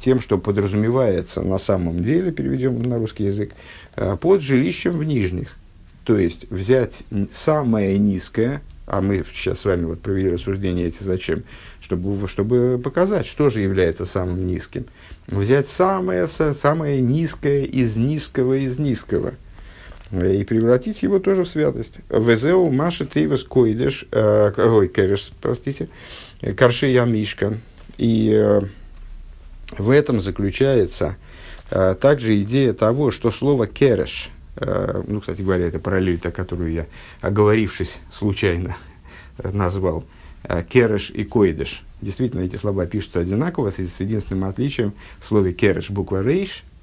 тем, 0.00 0.20
что 0.20 0.38
подразумевается 0.38 1.42
на 1.42 1.58
самом 1.58 2.02
деле, 2.02 2.32
переведем 2.32 2.80
на 2.82 2.98
русский 2.98 3.24
язык, 3.24 3.52
э, 3.96 4.16
под 4.16 4.40
жилищем 4.40 4.92
в 4.92 5.04
нижних. 5.04 5.56
То 6.04 6.16
есть 6.16 6.50
взять 6.50 7.02
самое 7.32 7.98
низкое, 7.98 8.62
а 8.86 9.00
мы 9.00 9.24
сейчас 9.34 9.60
с 9.60 9.64
вами 9.64 9.84
вот 9.84 10.00
провели 10.00 10.30
рассуждение 10.30 10.86
эти 10.86 11.02
зачем, 11.02 11.42
чтобы, 11.80 12.28
чтобы 12.28 12.80
показать, 12.82 13.26
что 13.26 13.50
же 13.50 13.60
является 13.60 14.06
самым 14.06 14.46
низким. 14.46 14.86
Взять 15.26 15.68
самое, 15.68 16.28
самое 16.28 17.00
низкое 17.00 17.64
из 17.64 17.96
низкого 17.96 18.54
из 18.54 18.78
низкого 18.78 19.34
и 20.12 20.44
превратить 20.44 21.02
его 21.02 21.18
тоже 21.18 21.44
в 21.44 21.48
святость. 21.48 21.98
Везеу 22.10 22.70
Маша 22.70 23.06
Тейвас 23.06 23.42
Койдеш, 23.42 24.06
э, 24.12 24.52
ой, 24.56 24.88
Кэреш, 24.88 25.32
простите, 25.40 25.88
Карши 26.56 26.86
Ямишка. 26.86 27.54
И 27.98 28.30
э, 28.32 28.60
в 29.78 29.90
этом 29.90 30.20
заключается 30.20 31.16
э, 31.70 31.94
также 32.00 32.40
идея 32.42 32.72
того, 32.72 33.10
что 33.10 33.30
слово 33.30 33.66
«кереш», 33.66 34.30
э, 34.56 35.02
ну, 35.06 35.20
кстати 35.20 35.42
говоря, 35.42 35.66
это 35.66 35.78
параллель, 35.78 36.18
та, 36.18 36.30
которую 36.30 36.72
я, 36.72 36.86
оговорившись 37.20 37.98
случайно, 38.12 38.76
назвал, 39.38 40.04
э, 40.44 40.62
«кереш» 40.62 41.10
и 41.10 41.24
«койдеш». 41.24 41.82
Действительно, 42.00 42.42
эти 42.42 42.56
слова 42.56 42.86
пишутся 42.86 43.20
одинаково, 43.20 43.70
с, 43.70 43.78
единственным 43.78 44.44
отличием 44.44 44.92
в 45.20 45.26
слове 45.26 45.52
«кереш» 45.52 45.90
буква 45.90 46.22
«рейш», 46.22 46.62
э, 46.62 46.75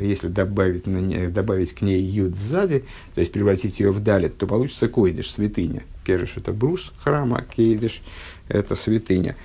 если 0.00 0.28
добавить, 0.28 0.84
добавить 1.32 1.72
к 1.72 1.82
ней 1.82 2.02
«юд» 2.02 2.36
сзади, 2.36 2.84
то 3.14 3.20
есть 3.20 3.32
превратить 3.32 3.80
ее 3.80 3.92
в 3.92 4.02
«далит», 4.02 4.36
то 4.36 4.46
получится 4.46 4.88
«койдеш», 4.88 5.30
святыня. 5.30 5.82
«Кереш»— 6.04 6.34
это 6.36 6.52
брус 6.52 6.92
храма, 7.02 7.44
«кейдеш»— 7.56 8.02
это 8.48 8.74
святыня. 8.74 9.36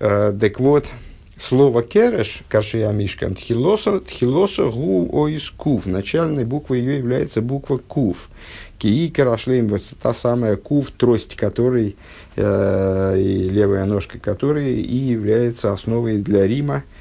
Э, 0.00 0.36
так 0.38 0.60
вот, 0.60 0.86
Слово 1.36 1.82
кереш, 1.82 2.42
каршия 2.48 2.92
мишкан, 2.92 3.34
тхилоса, 3.34 3.98
тхилоса 3.98 4.70
гу 4.70 5.08
оис 5.12 5.50
кув. 5.50 5.84
Начальной 5.84 6.44
буквой 6.44 6.78
ее 6.78 6.98
является 6.98 7.42
буква 7.42 7.78
кув. 7.78 8.28
Кии 8.78 9.08
керашлейм, 9.08 9.66
вот 9.66 9.82
та 10.00 10.14
самая 10.14 10.56
кув, 10.56 10.92
трость 10.92 11.34
которой, 11.34 11.96
э, 12.36 13.16
и 13.18 13.48
левая 13.48 13.84
ножка 13.84 14.20
которой 14.20 14.80
и 14.80 14.96
является 14.96 15.72
основой 15.72 16.18
для 16.18 16.46
Рима, 16.46 16.76
э, 16.76 16.93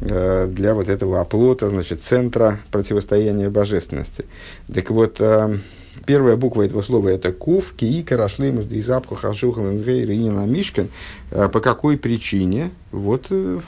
для 0.00 0.74
вот 0.74 0.88
этого 0.88 1.20
оплота, 1.20 1.68
значит, 1.68 2.02
центра 2.02 2.58
противостояния 2.70 3.50
божественности. 3.50 4.24
Так 4.72 4.90
вот, 4.90 5.20
э, 5.20 5.58
первая 6.06 6.36
буква 6.36 6.62
этого 6.62 6.82
слова 6.82 7.08
это 7.08 7.32
кув, 7.32 7.72
кии, 7.72 8.02
карашлеймус, 8.02 8.66
дизапху, 8.66 9.14
хашухан, 9.14 9.76
инвейр, 9.76 10.10
инина, 10.10 10.46
мишкан. 10.46 10.88
Э, 11.30 11.48
по 11.48 11.60
какой 11.60 11.98
причине? 11.98 12.70
Вот 12.92 13.26
э, 13.30 13.60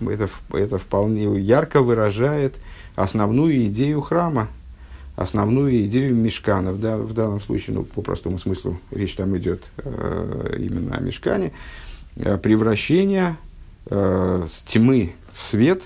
это, 0.00 0.28
это 0.52 0.78
вполне 0.78 1.38
ярко 1.40 1.82
выражает 1.82 2.54
основную 2.94 3.66
идею 3.66 4.00
храма, 4.00 4.48
основную 5.16 5.84
идею 5.84 6.14
мешканов. 6.14 6.80
Да, 6.80 6.96
в 6.96 7.12
данном 7.12 7.40
случае, 7.40 7.76
ну, 7.76 7.84
по 7.84 8.02
простому 8.02 8.38
смыслу, 8.38 8.78
речь 8.90 9.14
там 9.14 9.36
идет 9.36 9.62
э, 9.78 10.56
именно 10.58 10.96
о 10.96 11.00
мешкане. 11.00 11.52
Э, 12.16 12.38
превращение 12.38 13.36
э, 13.92 14.46
тьмы 14.66 15.12
в 15.34 15.42
свет, 15.42 15.82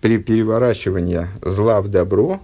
при 0.00 0.18
переворачивании 0.18 1.28
зла 1.42 1.80
в 1.80 1.88
добро, 1.88 2.40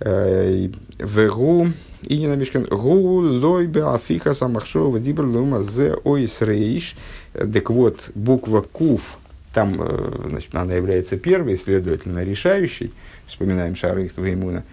э, 0.00 0.68
в 0.98 1.68
и 2.02 2.18
не 2.18 2.26
на 2.26 2.34
мешкан 2.34 2.64
гу 2.64 3.20
лой 3.20 3.66
бе 3.66 3.84
афиха 3.84 4.34
самахшова 4.34 4.98
дибр 5.00 5.24
лума 5.24 5.62
зе 5.62 5.94
ойс 6.04 6.40
рейш. 6.42 6.96
Так 7.32 7.70
вот, 7.70 8.10
буква 8.14 8.60
куф– 8.60 9.18
там 9.54 9.76
э, 9.78 10.26
значит, 10.28 10.54
она 10.54 10.74
является 10.74 11.16
первой, 11.16 11.56
следовательно, 11.56 12.24
решающей. 12.24 12.92
Вспоминаем 13.26 13.76
Шары 13.76 14.10
Веймуна. 14.16 14.64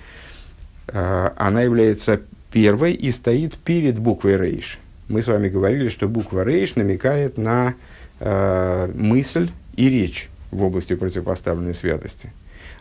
Э, 0.87 1.29
она 1.37 1.61
является 1.61 2.19
первой 2.51 2.93
и 2.93 3.11
стоит 3.11 3.55
перед 3.57 3.99
буквой 3.99 4.37
Рейш. 4.37 4.79
Мы 5.07 5.21
с 5.21 5.27
вами 5.27 5.49
говорили, 5.49 5.87
что 5.89 6.07
буква 6.07 6.43
Рейш 6.43 6.75
намекает 6.75 7.37
на 7.37 7.75
мысль 8.19 9.49
и 9.81 9.89
речь 9.89 10.29
в 10.51 10.63
области 10.63 10.93
противопоставленной 10.95 11.73
святости. 11.73 12.31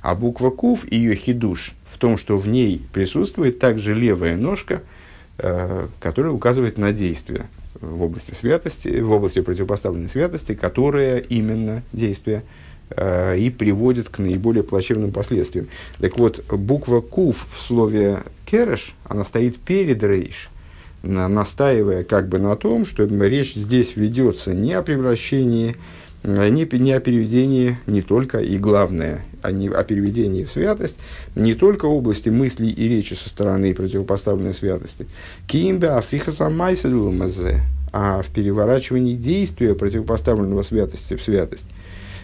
А 0.02 0.14
буква 0.14 0.50
Кув, 0.50 0.90
ее 0.92 1.14
хидуш, 1.14 1.72
в 1.86 1.96
том, 1.96 2.18
что 2.18 2.36
в 2.36 2.46
ней 2.46 2.82
присутствует 2.92 3.58
также 3.58 3.94
левая 3.94 4.36
ножка, 4.36 4.82
э, 5.38 5.88
которая 5.98 6.32
указывает 6.32 6.76
на 6.76 6.92
действие 6.92 7.46
в 7.80 8.02
области 8.02 8.34
святости, 8.34 9.00
в 9.00 9.10
области 9.12 9.40
противопоставленной 9.40 10.10
святости, 10.10 10.54
которая 10.54 11.20
именно 11.20 11.82
действие 11.94 12.42
э, 12.90 13.38
и 13.38 13.48
приводит 13.48 14.10
к 14.10 14.18
наиболее 14.18 14.62
плачевным 14.62 15.10
последствиям. 15.10 15.68
Так 16.00 16.18
вот, 16.18 16.44
буква 16.50 17.00
Кув 17.00 17.46
в 17.50 17.62
слове 17.62 18.24
Кереш, 18.44 18.94
она 19.04 19.24
стоит 19.24 19.58
перед 19.58 20.02
Рейш, 20.04 20.50
на, 21.02 21.28
настаивая 21.28 22.04
как 22.04 22.28
бы 22.28 22.38
на 22.38 22.56
том, 22.56 22.84
что 22.84 23.04
речь 23.04 23.54
здесь 23.54 23.96
ведется 23.96 24.52
не 24.52 24.74
о 24.74 24.82
превращении, 24.82 25.76
не, 26.22 26.78
не 26.78 26.92
о 26.92 27.00
переведении, 27.00 27.78
не 27.86 28.02
только 28.02 28.38
и 28.38 28.58
главное, 28.58 29.24
а 29.42 29.52
не 29.52 29.68
о 29.68 29.82
переведении 29.84 30.44
в 30.44 30.50
святость, 30.50 30.96
не 31.34 31.54
только 31.54 31.86
области 31.86 32.28
мыслей 32.28 32.70
и 32.70 32.88
речи 32.88 33.14
со 33.14 33.28
стороны 33.28 33.74
противопоставленной 33.74 34.54
святости. 34.54 35.06
Кимбе 35.46 35.90
афихаса 35.90 36.50
майселумазе, 36.50 37.62
а 37.92 38.22
в 38.22 38.28
переворачивании 38.28 39.14
действия 39.14 39.74
противопоставленного 39.74 40.62
святости 40.62 41.16
в 41.16 41.22
святость. 41.22 41.66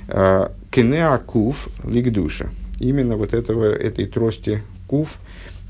А, 0.09 0.53
Кенеакуф 0.71 1.69
лигдуша. 1.85 2.51
Именно 2.79 3.17
вот 3.17 3.33
этого, 3.33 3.65
этой 3.65 4.07
трости 4.07 4.63
куф, 4.87 5.17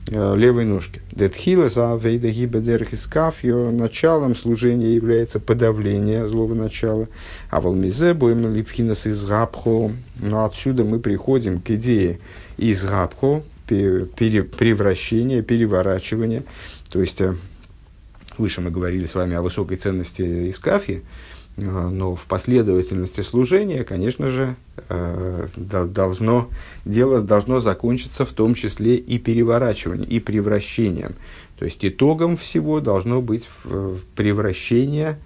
левой 0.09 0.65
ножки. 0.65 1.01
Детхила 1.11 1.69
за 1.69 1.99
вейда 2.01 2.31
гибедерхискафио 2.31 3.71
началом 3.71 4.37
служения 4.37 4.95
является 4.95 5.41
подавление 5.41 6.29
злого 6.29 6.55
начала. 6.55 7.09
А 7.51 7.61
волмизе 7.61 8.15
боем 8.15 8.55
липхинас 8.55 9.07
из 9.07 9.25
габхо. 9.25 9.91
Но 10.21 10.45
отсюда 10.45 10.85
мы 10.85 11.01
приходим 11.01 11.61
к 11.61 11.71
идее 11.71 12.21
из 12.57 12.85
габхо, 12.85 13.43
превращения, 13.67 15.43
переворачивания. 15.43 16.45
То 16.89 17.01
есть, 17.01 17.21
э, 17.21 17.35
выше 18.39 18.61
мы 18.61 18.71
говорили 18.71 19.07
с 19.07 19.15
вами 19.15 19.35
о 19.35 19.43
высокой 19.43 19.77
ценности 19.77 20.23
э, 20.23 20.51
но 21.57 22.15
в 22.15 22.27
последовательности 22.27 23.23
служения, 23.23 23.85
конечно 23.85 24.29
же, 24.29 24.57
э, 24.89 25.49
должно, 25.57 26.49
дело 26.85 27.23
должно 27.23 27.61
закончиться 27.61 28.27
в 28.27 28.33
том 28.33 28.55
числе 28.55 28.97
и 28.97 29.19
переворачиванием, 29.19 30.09
и 30.09 30.21
превращением. 30.21 31.15
То 31.59 31.65
есть 31.65 31.85
итогом 31.85 32.37
всего 32.37 32.81
должно 32.81 33.23
быть 33.23 33.49
превращение 34.15 35.19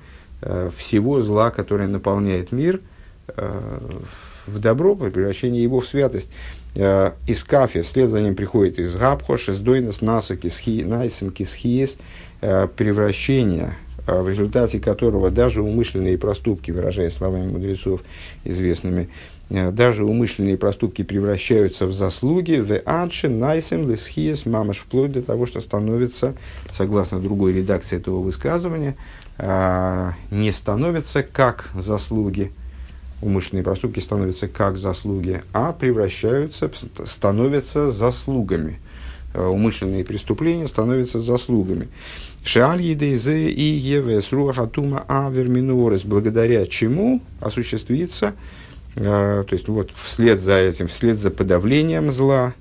всего 0.77 1.21
зла, 1.21 1.51
которое 1.51 1.89
наполняет 1.89 2.53
мир, 2.53 2.81
в 4.47 4.59
добро, 4.59 4.95
превращение 4.95 5.63
его 5.63 5.81
в 5.81 5.87
святость. 5.87 6.31
Э, 6.75 7.13
из 7.27 7.43
кафе, 7.43 7.83
вслед 7.83 8.11
за 8.11 8.21
ним 8.21 8.35
приходит 8.35 8.79
из 8.79 8.95
габхо, 8.95 9.37
шездойнес, 9.37 10.01
насок, 10.03 10.41
найсем, 10.45 11.31
кисхиес, 11.31 11.97
э, 12.41 12.69
превращение, 12.69 13.77
э, 13.90 13.90
в 14.07 14.29
результате 14.29 14.81
которого 14.81 15.31
даже 15.31 15.63
умышленные 15.63 16.19
проступки, 16.19 16.71
выражая 16.71 17.11
словами 17.11 17.51
мудрецов 17.51 18.03
известными, 18.45 19.09
даже 19.49 20.05
умышленные 20.05 20.57
проступки 20.57 21.03
превращаются 21.03 21.87
в 21.87 21.93
заслуги, 21.93 22.61
в 22.61 22.81
адше, 22.87 23.29
найсем, 23.29 23.91
лесхиес, 23.91 24.47
мамаш, 24.47 24.79
вплоть 24.79 25.13
до 25.13 25.23
того, 25.23 25.47
что 25.47 25.61
становится, 25.61 26.35
согласно 26.73 27.19
другой 27.21 27.53
редакции 27.53 27.97
этого 27.97 28.21
высказывания, 28.21 28.97
не 29.39 30.53
становятся 30.53 31.23
как 31.25 31.69
заслуги, 31.75 32.53
умышленные 33.23 33.65
проступки 33.65 33.99
становятся 33.99 34.47
как 34.47 34.77
заслуги, 34.77 35.43
а 35.53 35.73
превращаются, 35.73 36.71
становятся 37.05 37.91
заслугами. 37.91 38.79
Умышленные 39.33 40.05
преступления 40.05 40.67
становятся 40.67 41.21
заслугами. 41.21 41.87
Шааль 42.43 42.83
едейзе 42.83 43.51
и 43.51 43.63
евес 43.63 44.33
руахатума 44.33 45.05
аверминуорес, 45.09 46.05
благодаря 46.05 46.67
чему 46.67 47.21
осуществится, 47.41 48.35
э, 48.97 49.45
то 49.47 49.53
есть 49.55 49.69
вот 49.69 49.91
вслед 49.95 50.41
за 50.41 50.55
этим, 50.57 50.89
вслед 50.89 51.19
за 51.19 51.31
подавлением 51.31 52.11
зла, 52.11 52.55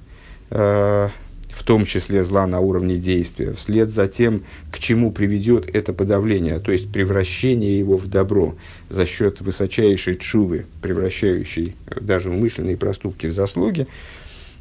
э, 0.50 1.10
в 1.52 1.64
том 1.64 1.86
числе 1.86 2.24
зла 2.26 2.46
на 2.46 2.60
уровне 2.60 2.98
действия, 2.98 3.54
вслед 3.54 3.90
за 3.90 4.08
тем, 4.08 4.44
к 4.70 4.80
чему 4.80 5.12
приведет 5.12 5.74
это 5.74 5.94
подавление, 5.94 6.60
то 6.60 6.74
есть 6.74 6.92
превращение 6.92 7.80
его 7.80 7.96
в 7.98 8.08
добро 8.08 8.56
за 8.90 9.06
счет 9.06 9.40
высочайшей 9.40 10.18
чувы, 10.18 10.66
превращающей 10.82 11.76
даже 12.00 12.30
умышленные 12.30 12.76
проступки 12.76 13.28
в 13.28 13.34
заслуги, 13.34 13.88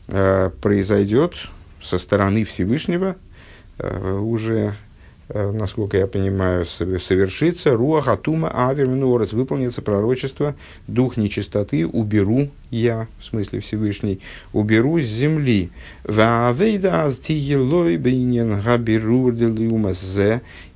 э, 0.07 0.51
произойдет 0.63 1.35
со 1.83 1.99
стороны 1.99 2.45
Всевышнего 2.45 3.17
э, 3.79 4.19
уже 4.19 4.77
Э, 4.79 4.88
насколько 5.35 5.97
я 5.97 6.07
понимаю, 6.07 6.65
совершится. 6.67 7.77
Руах 7.77 8.09
атума 8.09 8.49
аверминорес, 8.49 9.33
выполнится 9.33 9.83
пророчество, 9.83 10.55
дух 10.87 11.17
нечистоты 11.17 11.87
уберу 11.87 12.49
я, 12.71 13.09
в 13.21 13.25
смысле 13.25 13.61
Всевышний, 13.61 14.21
уберу 14.53 15.01
с 15.01 15.07
земли. 15.07 15.71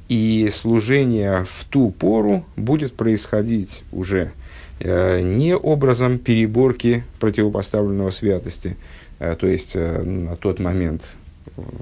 И 0.08 0.50
служение 0.52 1.46
в 1.48 1.64
ту 1.64 1.90
пору 1.90 2.44
будет 2.56 2.94
происходить 2.94 3.84
уже 3.92 4.32
э, 4.80 5.20
не 5.22 5.56
образом 5.56 6.18
переборки 6.18 7.04
противопоставленного 7.18 8.10
святости, 8.10 8.76
э, 9.18 9.34
то 9.38 9.46
есть 9.46 9.74
на 9.74 10.36
тот 10.36 10.60
момент 10.60 11.02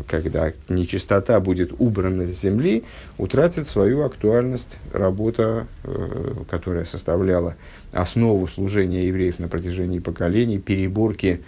когда 0.09 0.53
нечистота 0.69 1.39
будет 1.41 1.73
убрана 1.79 2.27
с 2.27 2.41
земли, 2.41 2.85
утратит 3.19 3.69
свою 3.69 4.03
актуальность 4.03 4.79
работа, 4.93 5.67
э, 5.85 6.35
которая 6.51 6.85
составляла 6.85 7.57
основу 7.93 8.49
служения 8.49 9.07
евреев 9.07 9.39
на 9.39 9.49
протяжении 9.49 9.99
поколений, 9.99 10.59
переборки, 10.59 11.43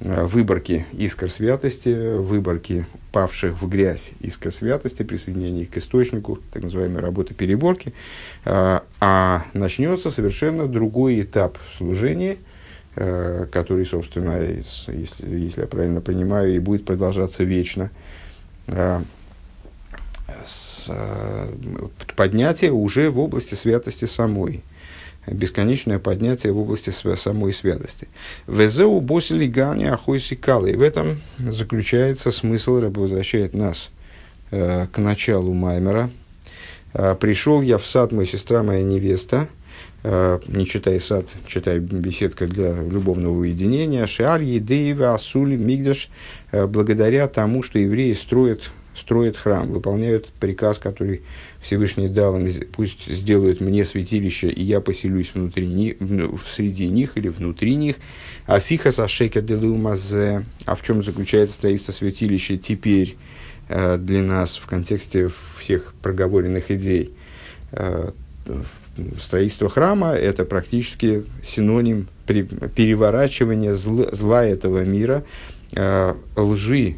э, 0.00 0.24
выборки 0.24 0.86
искр 0.92 1.30
святости, 1.30 2.16
выборки 2.16 2.86
павших 3.12 3.60
в 3.60 3.68
грязь 3.68 4.12
искр 4.20 4.52
святости, 4.52 5.02
присоединения 5.02 5.62
их 5.62 5.70
к 5.70 5.76
источнику, 5.76 6.38
так 6.52 6.62
называемой 6.62 7.02
работы 7.02 7.34
переборки, 7.34 7.92
э, 8.44 8.80
а 9.00 9.44
начнется 9.52 10.10
совершенно 10.10 10.66
другой 10.66 11.20
этап 11.20 11.58
служения– 11.76 12.38
который, 12.98 13.86
собственно, 13.86 14.40
если, 14.40 15.36
если 15.36 15.60
я 15.60 15.66
правильно 15.66 16.00
понимаю, 16.00 16.54
и 16.54 16.58
будет 16.58 16.84
продолжаться 16.84 17.44
вечно. 17.44 17.90
Э, 18.66 19.00
с, 20.44 20.86
э, 20.88 21.52
поднятие 22.16 22.72
уже 22.72 23.10
в 23.10 23.20
области 23.20 23.54
святости 23.54 24.06
самой. 24.06 24.64
Бесконечное 25.26 25.98
поднятие 25.98 26.52
в 26.52 26.58
области 26.58 26.90
самой 26.90 27.52
святости. 27.52 28.08
Везеу 28.46 29.00
босили 29.00 29.46
гани 29.46 29.84
ахойси 29.84 30.34
калы. 30.34 30.76
В 30.76 30.82
этом 30.82 31.20
заключается 31.38 32.32
смысл, 32.32 32.80
Рэбе 32.80 33.00
возвращает 33.00 33.54
нас 33.54 33.90
к 34.50 34.90
началу 34.96 35.52
Маймера. 35.52 36.08
«Пришел 37.20 37.60
я 37.60 37.76
в 37.76 37.84
сад, 37.84 38.12
моя 38.12 38.26
сестра, 38.26 38.62
моя 38.62 38.82
невеста, 38.82 39.48
Э, 39.48 39.57
не 40.04 40.64
читай 40.66 41.00
сад, 41.00 41.26
читай 41.46 41.80
беседка 41.80 42.46
для 42.46 42.72
любовного 42.82 43.38
уединения, 43.38 44.06
Шиаль, 44.06 44.44
Едеева, 44.44 45.14
Асули, 45.14 45.56
Мигдаш, 45.56 46.08
э, 46.52 46.66
благодаря 46.66 47.26
тому, 47.26 47.64
что 47.64 47.80
евреи 47.80 48.12
строят, 48.12 48.70
строят 48.94 49.36
храм, 49.36 49.68
выполняют 49.68 50.28
приказ, 50.38 50.78
который 50.78 51.22
Всевышний 51.60 52.08
дал 52.08 52.38
им, 52.38 52.48
пусть 52.72 53.06
сделают 53.06 53.60
мне 53.60 53.84
святилище, 53.84 54.48
и 54.50 54.62
я 54.62 54.80
поселюсь 54.80 55.32
внутри 55.34 55.66
них, 55.66 55.96
среди 56.48 56.86
них 56.86 57.16
или 57.16 57.28
внутри 57.28 57.74
них. 57.74 57.96
А 58.46 58.60
фиха 58.60 58.92
сашека 58.92 59.42
делумазе, 59.42 60.44
а 60.64 60.76
в 60.76 60.82
чем 60.82 61.02
заключается 61.02 61.56
строительство 61.56 61.90
святилища 61.90 62.56
теперь 62.56 63.16
э, 63.68 63.98
для 63.98 64.22
нас 64.22 64.56
в 64.56 64.66
контексте 64.66 65.28
всех 65.58 65.94
проговоренных 66.00 66.70
идей? 66.70 67.12
Строительство 69.20 69.68
храма– 69.68 70.12
это 70.14 70.44
практически 70.44 71.24
синоним 71.44 72.08
переворачивания 72.26 73.74
зла, 73.74 74.06
зла 74.12 74.44
этого 74.44 74.84
мира, 74.84 75.24
э, 75.74 76.14
лжи 76.36 76.96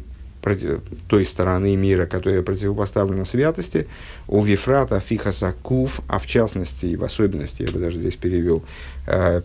той 1.07 1.25
стороны 1.25 1.75
мира, 1.75 2.07
которая 2.07 2.41
противопоставлена 2.41 3.25
святости, 3.25 3.87
у 4.27 4.41
Вифрата 4.41 4.99
Фихаса 4.99 5.53
Куф, 5.61 6.01
а 6.07 6.17
в 6.17 6.25
частности 6.25 6.87
и 6.87 6.95
в 6.95 7.03
особенности, 7.03 7.61
я 7.63 7.71
бы 7.71 7.79
даже 7.79 7.99
здесь 7.99 8.15
перевел, 8.15 8.63
э, 9.05 9.41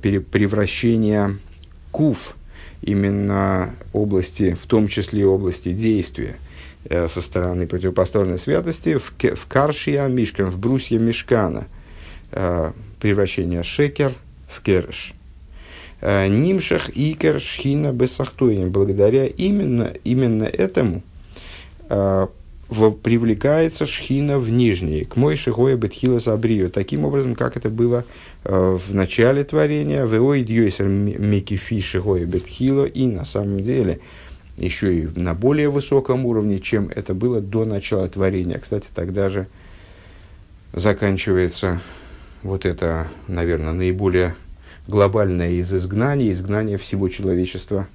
пере, 0.00 0.20
превращение 0.20 1.36
Куф, 1.90 2.36
именно 2.82 3.74
области, 3.92 4.54
в 4.54 4.66
том 4.66 4.86
числе 4.86 5.26
области 5.26 5.72
действия, 5.72 6.36
э, 6.84 7.08
со 7.08 7.20
стороны 7.20 7.66
противопоставленной 7.66 8.38
святости 8.38 8.98
в, 8.98 9.12
в 9.18 9.46
Каршия 9.48 10.06
Мишкан, 10.06 10.46
в 10.46 10.58
брусья 10.58 11.00
Мишкана– 11.00 11.66
превращение 12.30 13.62
шекер 13.62 14.12
в 14.48 14.62
кереш. 14.62 15.14
Э, 16.00 16.28
нимшах 16.28 16.90
икер 16.90 17.40
шхина 17.40 17.92
бесахтойним. 17.92 18.70
Благодаря 18.70 19.26
именно, 19.26 19.92
именно 20.04 20.44
этому 20.44 21.02
э, 21.88 22.26
привлекается 23.02 23.86
шхина 23.86 24.38
в 24.38 24.50
нижние, 24.50 25.04
к 25.04 25.16
мой 25.16 25.36
шигоя 25.36 25.76
бетхила 25.76 26.18
забрию, 26.18 26.70
таким 26.70 27.04
образом, 27.04 27.34
как 27.34 27.56
это 27.56 27.70
было 27.70 28.04
э, 28.44 28.78
в 28.78 28.94
начале 28.94 29.44
творения, 29.44 30.04
в 30.04 30.14
иоидьёйсер 30.14 30.86
микифи 30.86 31.80
шигоя 31.80 32.26
бетхила, 32.26 32.84
и 32.84 33.06
на 33.06 33.24
самом 33.24 33.62
деле 33.62 34.00
еще 34.58 34.98
и 34.98 35.08
на 35.18 35.34
более 35.34 35.70
высоком 35.70 36.26
уровне, 36.26 36.58
чем 36.58 36.90
это 36.94 37.14
было 37.14 37.40
до 37.40 37.64
начала 37.64 38.08
творения. 38.08 38.58
Кстати, 38.58 38.88
тогда 38.94 39.30
же 39.30 39.46
заканчивается 40.72 41.80
вот 42.42 42.64
это, 42.64 43.08
наверное, 43.28 43.72
наиболее 43.72 44.34
глобальное 44.86 45.50
из 45.50 45.72
изгнаний, 45.72 46.32
изгнание 46.32 46.78
всего 46.78 47.08
человечества 47.08 47.86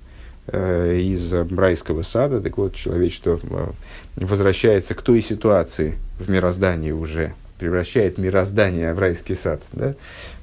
э, 0.48 0.98
из 1.00 1.32
райского 1.34 2.02
сада. 2.02 2.42
Так 2.42 2.58
вот, 2.58 2.76
человечество 2.76 3.40
э, 3.44 3.72
возвращается 4.18 4.94
к 4.94 5.02
той 5.02 5.22
ситуации 5.22 5.96
в 6.20 6.30
мироздании 6.30 6.92
уже, 6.92 7.34
превращает 7.60 8.18
мироздание 8.18 8.94
в 8.94 9.00
райский 9.00 9.36
сад, 9.36 9.62
да? 9.72 9.94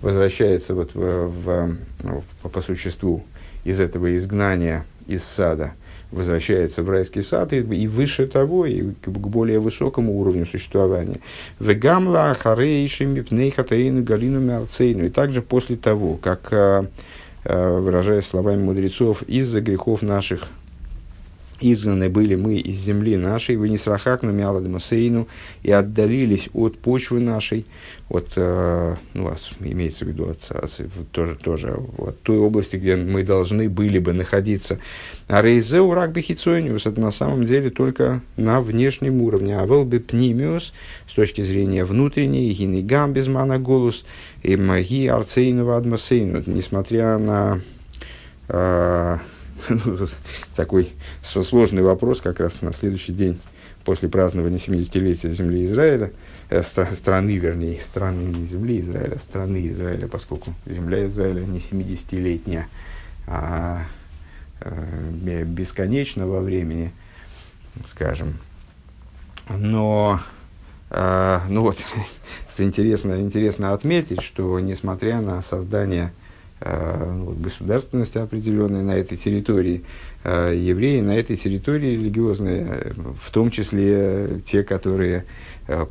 возвращается 0.00 0.74
вот 0.74 0.94
в, 0.94 1.28
в, 1.28 1.76
в, 2.00 2.48
по 2.48 2.62
существу 2.62 3.24
из 3.64 3.80
этого 3.80 4.16
изгнания 4.16 4.84
из 5.06 5.24
сада 5.24 5.72
возвращается 6.10 6.82
в 6.82 6.90
райский 6.90 7.22
сад 7.22 7.52
и, 7.52 7.58
и 7.58 7.86
выше 7.86 8.26
того, 8.26 8.66
и 8.66 8.92
к, 9.02 9.04
к 9.04 9.26
более 9.28 9.58
высокому 9.58 10.18
уровню 10.18 10.46
существования. 10.46 11.20
Вегамла 11.60 12.34
харейшими 12.34 13.20
пнейхатаину 13.20 14.02
галину 14.02 14.40
мярцейну. 14.40 15.06
И 15.06 15.10
также 15.10 15.42
после 15.42 15.76
того, 15.76 16.16
как, 16.16 16.48
э, 16.52 16.84
э, 17.44 17.78
выражаясь 17.78 18.26
словами 18.26 18.62
мудрецов, 18.62 19.22
из-за 19.22 19.60
грехов 19.60 20.02
наших 20.02 20.48
изгнаны 21.60 22.08
были 22.08 22.34
мы 22.34 22.56
из 22.56 22.76
земли 22.78 23.16
нашей, 23.16 23.56
вы 23.56 23.68
не 23.68 23.76
срахакну 23.76 24.32
миаладамасейну, 24.32 25.28
и 25.62 25.70
отдалились 25.70 26.48
от 26.52 26.78
почвы 26.78 27.20
нашей, 27.20 27.66
от, 28.08 28.32
э, 28.36 28.94
ну, 29.14 29.34
имеется 29.60 30.04
в 30.04 30.08
виду 30.08 30.30
от, 30.30 30.50
от, 30.50 30.80
тоже, 31.12 31.36
тоже 31.36 31.78
от 31.98 32.20
той 32.22 32.38
области, 32.38 32.76
где 32.76 32.96
мы 32.96 33.22
должны 33.22 33.68
были 33.68 33.98
бы 33.98 34.12
находиться. 34.12 34.78
А 35.26 35.42
рейзеу 35.42 35.92
рак 35.92 36.12
бихицониус, 36.12 36.86
это 36.86 37.00
на 37.00 37.10
самом 37.10 37.44
деле 37.44 37.70
только 37.70 38.22
на 38.36 38.60
внешнем 38.60 39.20
уровне. 39.20 39.58
А 39.58 39.66
велбе 39.66 40.00
пнимиус, 40.00 40.72
с 41.06 41.12
точки 41.12 41.42
зрения 41.42 41.84
внутренней, 41.84 42.50
гинигам 42.52 43.12
без 43.12 43.28
голос, 43.28 44.04
и 44.42 44.56
маги 44.56 45.06
арцейнова 45.06 45.76
адмасейну, 45.76 46.42
несмотря 46.46 47.18
на 47.18 47.60
э, 48.48 49.18
такой 50.56 50.90
сложный 51.22 51.82
вопрос 51.82 52.20
как 52.20 52.40
раз 52.40 52.62
на 52.62 52.72
следующий 52.72 53.12
день 53.12 53.38
после 53.84 54.10
празднования 54.10 54.58
70-летия 54.58 55.30
земли 55.30 55.64
Израиля, 55.64 56.12
э, 56.50 56.60
стра- 56.60 56.94
страны, 56.94 57.38
вернее, 57.38 57.80
страны 57.80 58.20
не 58.20 58.44
земли 58.44 58.80
Израиля, 58.80 59.14
а 59.14 59.18
страны 59.18 59.66
Израиля, 59.68 60.08
поскольку 60.08 60.52
земля 60.66 61.06
Израиля 61.06 61.40
не 61.40 61.58
70-летняя, 61.58 62.68
а 63.26 63.86
э, 64.60 65.44
бесконечна 65.44 66.26
во 66.26 66.40
времени, 66.40 66.92
скажем. 67.86 68.34
Но, 69.48 70.20
э, 70.90 71.40
ну 71.48 71.62
вот, 71.62 71.78
интересно, 72.58 73.18
интересно 73.20 73.72
отметить, 73.72 74.20
что 74.20 74.60
несмотря 74.60 75.22
на 75.22 75.40
создание 75.40 76.12
ну, 76.60 77.32
государственность 77.32 78.16
определенной 78.16 78.82
на 78.82 78.96
этой 78.96 79.16
территории. 79.16 79.84
Э, 80.24 80.52
евреи 80.54 81.00
на 81.00 81.16
этой 81.16 81.36
территории 81.36 81.92
религиозные, 81.92 82.66
э, 82.68 82.92
в 83.22 83.30
том 83.30 83.50
числе 83.50 84.40
те, 84.44 84.64
которые 84.64 85.24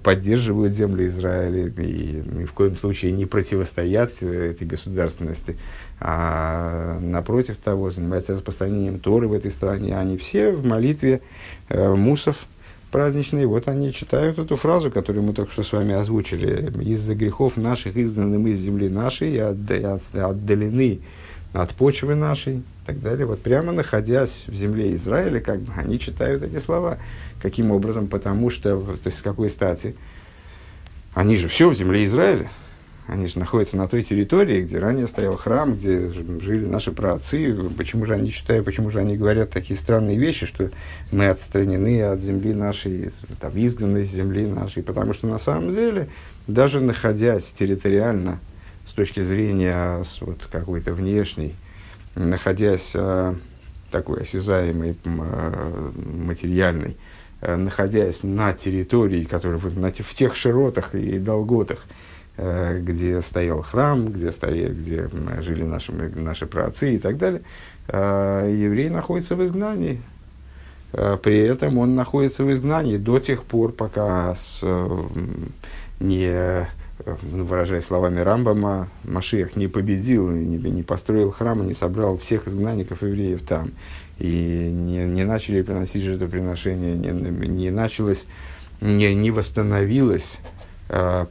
поддерживают 0.02 0.74
землю 0.74 1.06
Израиля 1.06 1.68
и 1.68 2.24
ни 2.26 2.46
в 2.46 2.54
коем 2.54 2.76
случае 2.76 3.12
не 3.12 3.28
противостоят 3.28 4.24
этой 4.24 4.66
государственности, 4.66 5.56
а 6.00 6.98
напротив 7.00 7.58
того 7.58 7.92
занимаются 7.92 8.34
распространением 8.34 8.98
Торы 8.98 9.28
в 9.28 9.34
этой 9.34 9.52
стране. 9.52 9.96
Они 9.96 10.18
все 10.18 10.52
в 10.52 10.66
молитве 10.66 11.22
мусов, 11.70 12.48
праздничные, 12.92 13.48
вот 13.48 13.68
они 13.68 13.94
читают 13.94 14.40
эту 14.40 14.56
фразу, 14.56 14.92
которую 14.92 15.24
мы 15.26 15.34
только 15.34 15.52
что 15.52 15.64
с 15.64 15.72
вами 15.72 15.94
озвучили. 15.94 16.72
«Из-за 16.84 17.16
грехов 17.16 17.58
наших 17.58 17.98
изгнаны 17.98 18.40
мы 18.40 18.52
из 18.52 18.60
земли 18.60 18.90
нашей 18.90 19.32
и 19.34 19.38
отдалены 19.38 21.02
от 21.54 21.72
почвы 21.72 22.16
нашей» 22.16 22.58
и 22.58 22.64
так 22.86 23.02
далее. 23.02 23.26
Вот 23.26 23.42
прямо 23.42 23.72
находясь 23.74 24.46
в 24.48 24.54
земле 24.54 24.96
Израиля, 24.96 25.42
как 25.42 25.60
бы 25.60 25.74
они 25.76 26.00
читают 26.00 26.44
эти 26.44 26.60
слова. 26.60 26.98
Каким 27.42 27.72
образом? 27.72 28.08
Потому 28.08 28.50
что, 28.50 28.80
то 28.80 28.98
есть 29.06 29.20
с 29.20 29.22
какой 29.22 29.50
стати? 29.50 29.96
Они 31.14 31.36
же 31.36 31.50
все 31.50 31.70
в 31.70 31.76
земле 31.76 32.06
Израиля. 32.06 32.50
Они 33.08 33.26
же 33.28 33.40
находятся 33.40 33.78
на 33.78 33.88
той 33.88 34.04
территории, 34.04 34.64
где 34.64 34.80
ранее 34.80 35.08
стоял 35.08 35.38
храм, 35.38 35.76
где 35.76 36.12
жили 36.12 36.66
наши 36.66 36.92
праотцы. 36.92 37.56
Почему 37.78 38.06
же 38.06 38.16
они 38.16 38.30
считают, 38.32 38.66
почему 38.66 38.92
же 38.92 39.00
они 39.00 39.16
говорят 39.16 39.50
такие 39.50 39.80
странные 39.80 40.18
вещи, 40.18 40.46
что 40.46 40.72
мы 41.14 41.28
отстранены 41.28 42.04
от 42.04 42.20
земли 42.20 42.54
нашей, 42.54 43.12
там, 43.40 43.54
изгнаны 43.56 44.00
из 44.00 44.12
земли 44.12 44.46
нашей? 44.46 44.84
Потому 44.84 45.14
что 45.14 45.26
на 45.26 45.40
самом 45.40 45.74
деле, 45.74 46.10
даже 46.48 46.82
находясь 46.82 47.46
территориально, 47.58 48.40
с 48.86 48.92
точки 48.92 49.22
зрения 49.22 50.04
вот, 50.20 50.46
какой-то 50.52 50.94
внешней, 50.94 51.56
находясь 52.16 52.92
э, 52.94 53.36
такой 53.90 54.24
осязаемой, 54.24 54.98
э, 55.06 55.92
материальной, 55.96 56.98
находясь 57.42 58.24
на 58.24 58.52
территории, 58.54 59.24
которая 59.24 59.62
на, 59.76 59.94
в 59.94 60.14
тех 60.14 60.36
широтах 60.36 60.96
и 60.96 61.20
долготах, 61.20 61.86
где 62.38 63.22
стоял 63.24 63.64
храм, 63.64 64.10
где, 64.10 64.32
стояли, 64.32 64.72
где 64.72 65.10
жили 65.42 65.64
наши, 65.64 65.92
наши 65.92 66.46
праотцы 66.46 66.96
и 66.96 67.00
так 67.00 67.18
далее, 67.18 67.42
э, 67.88 68.56
еврей 68.56 68.90
находится 68.90 69.36
в 69.36 69.44
изгнании. 69.44 70.02
Э, 70.94 71.18
при 71.22 71.40
этом 71.40 71.80
он 71.80 71.96
находится 71.96 72.44
в 72.44 72.52
изгнании 72.52 72.98
до 72.98 73.20
тех 73.20 73.44
пор, 73.44 73.72
пока 73.72 74.36
не, 76.00 76.68
выражая 77.04 77.82
словами 77.82 78.20
Рамбама, 78.20 78.90
Машиах 79.04 79.56
не 79.56 79.68
победил, 79.68 80.30
не, 80.30 80.58
не 80.58 80.84
построил 80.84 81.32
храм, 81.32 81.66
не 81.66 81.74
собрал 81.74 82.20
всех 82.20 82.48
изгнанников 82.48 83.02
евреев 83.02 83.42
там, 83.42 83.72
и 84.20 84.70
не, 84.72 85.06
не 85.06 85.24
начали 85.24 85.64
приносить 85.64 86.04
жертвоприношения, 86.04 86.94
не, 86.94 87.48
не 87.48 87.72
началось, 87.72 88.28
не, 88.80 89.16
не 89.16 89.32
восстановилось 89.32 90.38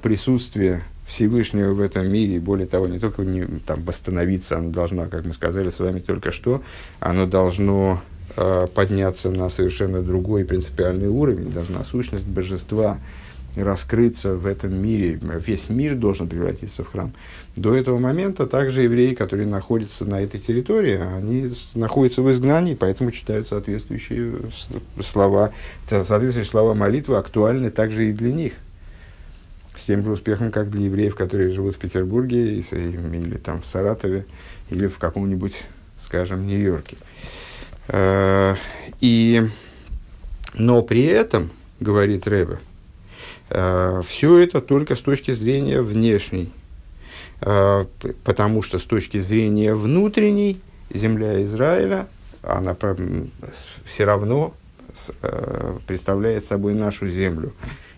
присутствие 0.03 0.83
Всевышнего 1.07 1.73
в 1.73 1.81
этом 1.81 2.11
мире, 2.11 2.41
более 2.41 2.67
того, 2.67 2.87
не 2.89 2.99
только 2.99 3.23
не, 3.23 3.47
там, 3.65 3.83
восстановиться, 3.85 4.59
оно 4.59 4.71
должно, 4.71 5.07
как 5.07 5.25
мы 5.25 5.35
сказали 5.35 5.71
с 5.71 5.79
вами 5.79 6.01
только 6.01 6.33
что, 6.33 6.63
оно 6.99 7.27
должно 7.27 8.03
э, 8.37 8.67
подняться 8.75 9.31
на 9.31 9.49
совершенно 9.49 10.03
другой 10.03 10.45
принципиальный 10.45 11.09
уровень, 11.09 11.53
должна 11.53 11.85
сущность 11.85 12.27
божества 12.27 12.99
раскрыться 13.55 14.35
в 14.35 14.47
этом 14.47 14.75
мире, 14.75 15.19
весь 15.47 15.71
мир 15.71 15.95
должен 15.95 16.29
превратиться 16.29 16.85
в 16.85 16.89
храм. 16.89 17.13
До 17.55 17.75
этого 17.75 17.99
момента 17.99 18.47
также 18.47 18.83
евреи, 18.83 19.15
которые 19.15 19.49
находятся 19.49 20.05
на 20.05 20.21
этой 20.21 20.39
территории, 20.39 21.01
они 21.01 21.51
находятся 21.75 22.23
в 22.23 22.31
изгнании, 22.31 22.75
поэтому 22.75 23.13
читают 23.13 23.49
соответствующие 23.49 24.35
слова, 25.01 25.53
соответствующие 25.89 26.45
слова 26.45 26.75
молитвы 26.75 27.17
актуальны 27.17 27.71
также 27.71 28.11
и 28.11 28.13
для 28.13 28.33
них 28.33 28.53
с 29.77 29.85
тем 29.85 30.03
же 30.03 30.11
успехом, 30.11 30.51
как 30.51 30.71
для 30.71 30.87
евреев, 30.87 31.15
которые 31.15 31.51
живут 31.51 31.77
в 31.77 31.79
Петербурге 31.79 32.59
или 32.59 33.37
там 33.37 33.63
в 33.63 33.67
Саратове, 33.67 34.27
или 34.71 34.87
в 34.87 34.99
каком-нибудь, 34.99 35.65
скажем, 36.01 36.47
Нью-Йорке. 36.47 36.97
Э, 37.89 38.57
и, 39.01 39.43
но 40.55 40.83
при 40.83 41.05
этом, 41.05 41.51
говорит 41.81 42.27
Рэбе, 42.27 42.59
э, 43.51 44.03
все 44.07 44.39
это 44.39 44.61
только 44.61 44.97
с 44.97 45.01
точки 45.01 45.31
зрения 45.31 45.83
внешней, 45.83 46.53
э, 47.43 47.85
потому 48.25 48.63
что 48.63 48.79
с 48.79 48.83
точки 48.83 49.19
зрения 49.21 49.75
внутренней 49.75 50.61
земля 50.93 51.43
Израиля, 51.45 52.09
она 52.43 52.77
все 53.87 54.05
равно 54.05 54.55
представляет 55.87 56.45
собой 56.45 56.73
нашу 56.73 57.11
землю 57.11 57.53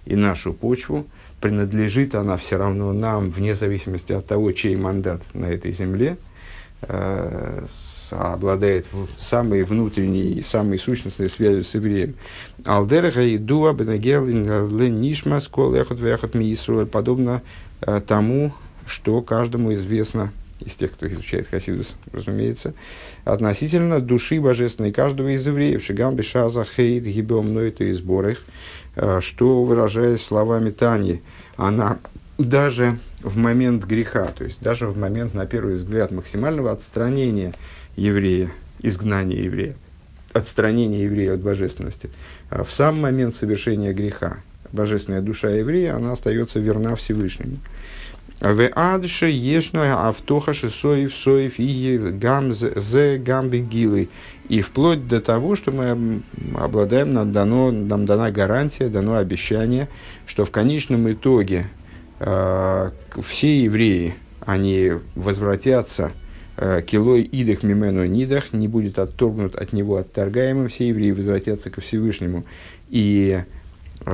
и 0.05 0.17
нашу 0.17 0.53
почву, 0.53 1.07
принадлежит 1.40 2.14
она 2.14 2.37
все 2.37 2.57
равно 2.57 2.92
нам, 2.92 3.31
вне 3.31 3.55
зависимости 3.55 4.12
от 4.12 4.27
того, 4.27 4.53
чей 4.53 4.77
мандат 4.77 5.22
на 5.35 5.46
этой 5.46 5.72
земле, 5.72 6.18
э, 6.83 7.66
обладает 8.11 8.87
самой 9.18 9.64
внутренней 9.64 10.35
и 10.35 10.42
самой 10.42 10.79
сущностной 10.79 11.29
связью 11.29 11.64
с 11.64 11.74
евреем. 11.74 12.14
Алдереха 12.64 13.20
и 13.20 13.37
дуа 13.38 13.72
бенегел 13.72 14.27
нишма 14.88 15.40
скол 15.40 15.74
эхот 15.74 16.01
вехот 16.01 16.35
подобно 16.90 17.42
э, 17.83 18.01
тому, 18.07 18.53
что 18.87 19.20
каждому 19.20 19.74
известно 19.74 20.33
из 20.64 20.73
тех, 20.73 20.92
кто 20.92 21.07
изучает 21.09 21.47
Хасидус, 21.49 21.94
разумеется, 22.12 22.75
относительно 23.25 24.01
души 24.01 24.40
божественной 24.40 24.92
каждого 24.92 25.29
из 25.29 25.47
евреев, 25.47 25.85
шигам 25.85 26.16
бешаза 26.16 26.64
хейт 26.64 27.05
гибем 27.05 27.55
нойту 27.55 27.85
и 27.85 27.92
сборах, 27.92 28.38
Э, 29.01 29.21
что, 29.23 29.62
выражаясь 29.62 30.23
словами 30.23 30.71
Тани, 30.71 31.23
она 31.57 31.99
даже 32.37 32.99
в 33.21 33.37
момент 33.37 33.85
греха, 33.85 34.27
то 34.27 34.42
есть 34.42 34.61
даже 34.61 34.88
в 34.88 34.99
момент, 34.99 35.35
на 35.35 35.47
первый 35.47 35.77
взгляд, 35.77 36.11
максимального 36.11 36.73
отстранения 36.73 37.55
еврея, 37.94 38.51
изгнания 38.81 39.40
еврея, 39.40 39.77
отстранения 40.33 41.05
еврея 41.05 41.35
от 41.35 41.40
божественности, 41.40 42.11
э, 42.51 42.64
в 42.64 42.73
сам 42.73 43.01
момент 43.01 43.37
совершения 43.37 43.92
греха, 43.92 44.38
божественная 44.73 45.21
душа 45.21 45.49
еврея, 45.51 45.94
она 45.94 46.11
остается 46.11 46.59
верна 46.59 46.97
Всевышнему. 46.97 47.59
В 48.40 48.70
адше 48.77 49.27
ешное 49.27 49.94
автоха 49.96 50.55
шисоев 50.55 51.12
соев 51.16 51.59
и 51.59 51.98
гам 51.98 52.53
зе 52.53 53.18
гам 53.18 53.48
бегилы. 53.51 54.11
И 54.48 54.62
вплоть 54.62 55.09
до 55.09 55.20
того, 55.20 55.57
что 55.57 55.72
мы 55.72 56.22
обладаем, 56.57 57.12
нам, 57.12 57.33
дано, 57.33 57.72
нам 57.72 58.07
дана 58.07 58.31
гарантия, 58.31 58.88
дано 58.88 59.16
обещание, 59.16 59.88
что 60.24 60.44
в 60.44 60.53
конечном 60.53 61.11
итоге 61.11 61.66
э, 62.20 62.90
все 63.27 63.62
евреи, 63.64 64.14
они 64.46 64.92
возвратятся 65.16 66.12
э, 66.57 66.83
килой 66.87 67.22
идах 67.22 67.64
мимену 67.64 68.07
нидах, 68.07 68.53
не 68.53 68.68
будет 68.68 69.01
отторгнут 69.01 69.57
от 69.57 69.72
него 69.72 69.96
отторгаемым, 69.96 70.68
все 70.68 70.88
евреи 70.88 71.11
возвратятся 71.11 71.70
ко 71.70 71.81
Всевышнему. 71.81 72.44
И 72.88 73.40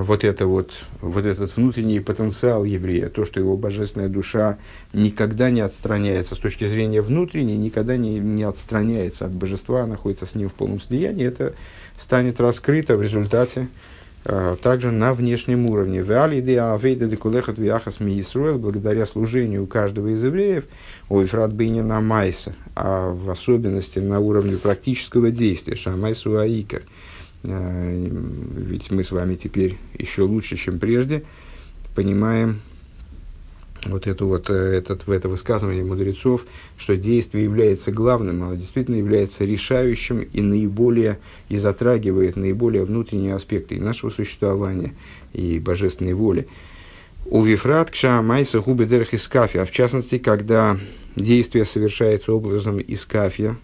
вот, 0.03 0.25
это 0.25 0.47
вот, 0.47 0.73
вот 1.01 1.25
этот 1.25 1.57
внутренний 1.57 2.01
потенциал 2.01 2.65
еврея, 2.65 3.09
то, 3.09 3.25
что 3.25 3.39
его 3.39 3.57
божественная 3.57 4.09
душа 4.09 4.59
никогда 4.93 5.51
не 5.51 5.61
отстраняется 5.61 6.35
с 6.35 6.39
точки 6.39 6.67
зрения 6.67 7.01
внутренней, 7.01 7.57
никогда 7.57 7.97
не, 7.97 8.19
не 8.19 8.43
отстраняется 8.43 9.27
от 9.27 9.33
божества, 9.33 9.87
находится 9.87 10.27
с 10.27 10.35
ним 10.35 10.49
в 10.49 10.55
полном 10.55 10.81
слиянии, 10.81 11.27
это 11.27 11.55
станет 11.97 12.41
раскрыто 12.41 12.97
в 12.97 13.03
результате 13.03 13.69
а, 14.25 14.57
также 14.57 14.91
на 14.91 15.15
внешнем 15.15 15.67
уровне. 15.67 16.03
Благодаря 18.59 19.07
служению 19.07 19.67
каждого 19.67 20.09
из 20.09 20.25
евреев, 20.25 20.65
ой, 21.09 21.27
на 21.83 22.01
майса, 22.01 22.55
а 22.75 23.13
в 23.13 23.31
особенности 23.31 24.01
на 24.01 24.19
уровне 24.19 24.57
практического 24.57 25.31
действия, 25.31 25.77
шамайсу 25.77 26.33
Э, 26.33 26.83
ведь 27.45 28.91
мы 28.91 29.05
с 29.05 29.11
вами 29.11 29.35
теперь 29.37 29.77
еще 29.99 30.23
лучше, 30.23 30.57
чем 30.57 30.79
прежде, 30.79 31.25
понимаем 31.95 32.61
вот 33.87 34.07
это 34.07 34.25
вот 34.25 34.49
э, 34.49 34.55
этот, 34.55 35.07
в 35.07 35.11
это 35.11 35.29
высказывание 35.29 35.85
мудрецов, 35.85 36.47
что 36.79 36.97
действие 36.97 37.45
является 37.45 37.93
главным, 37.93 38.43
оно 38.43 38.55
действительно 38.55 38.97
является 38.97 39.45
решающим 39.45 40.21
и 40.21 40.41
наиболее 40.41 41.19
и 41.49 41.57
затрагивает 41.57 42.37
наиболее 42.37 42.85
внутренние 42.85 43.35
аспекты 43.35 43.77
и 43.77 43.81
нашего 43.81 44.11
существования, 44.11 44.95
и 45.33 45.59
божественной 45.59 46.15
воли. 46.15 46.49
У 47.27 47.43
Вифрат 47.43 47.91
кша 47.91 48.21
майса 48.23 48.61
губы 48.61 48.87
дерх 48.87 49.15
из 49.15 49.29
а 49.35 49.65
в 49.65 49.71
частности, 49.71 50.19
когда 50.19 50.79
действие 51.17 51.65
совершается 51.65 52.33
образом 52.33 52.79
из 52.79 53.05
кафия, 53.05 53.57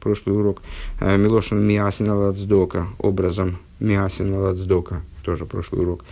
прошлый 0.00 0.36
урок, 0.36 0.62
э, 1.00 1.16
Милошин 1.16 1.66
Миасина 1.66 2.16
Ладздока, 2.16 2.88
образом 2.98 3.58
Миасина 3.78 4.40
Ладздока, 4.40 5.02
тоже 5.24 5.46
прошлый 5.46 5.82
урок. 5.82 6.04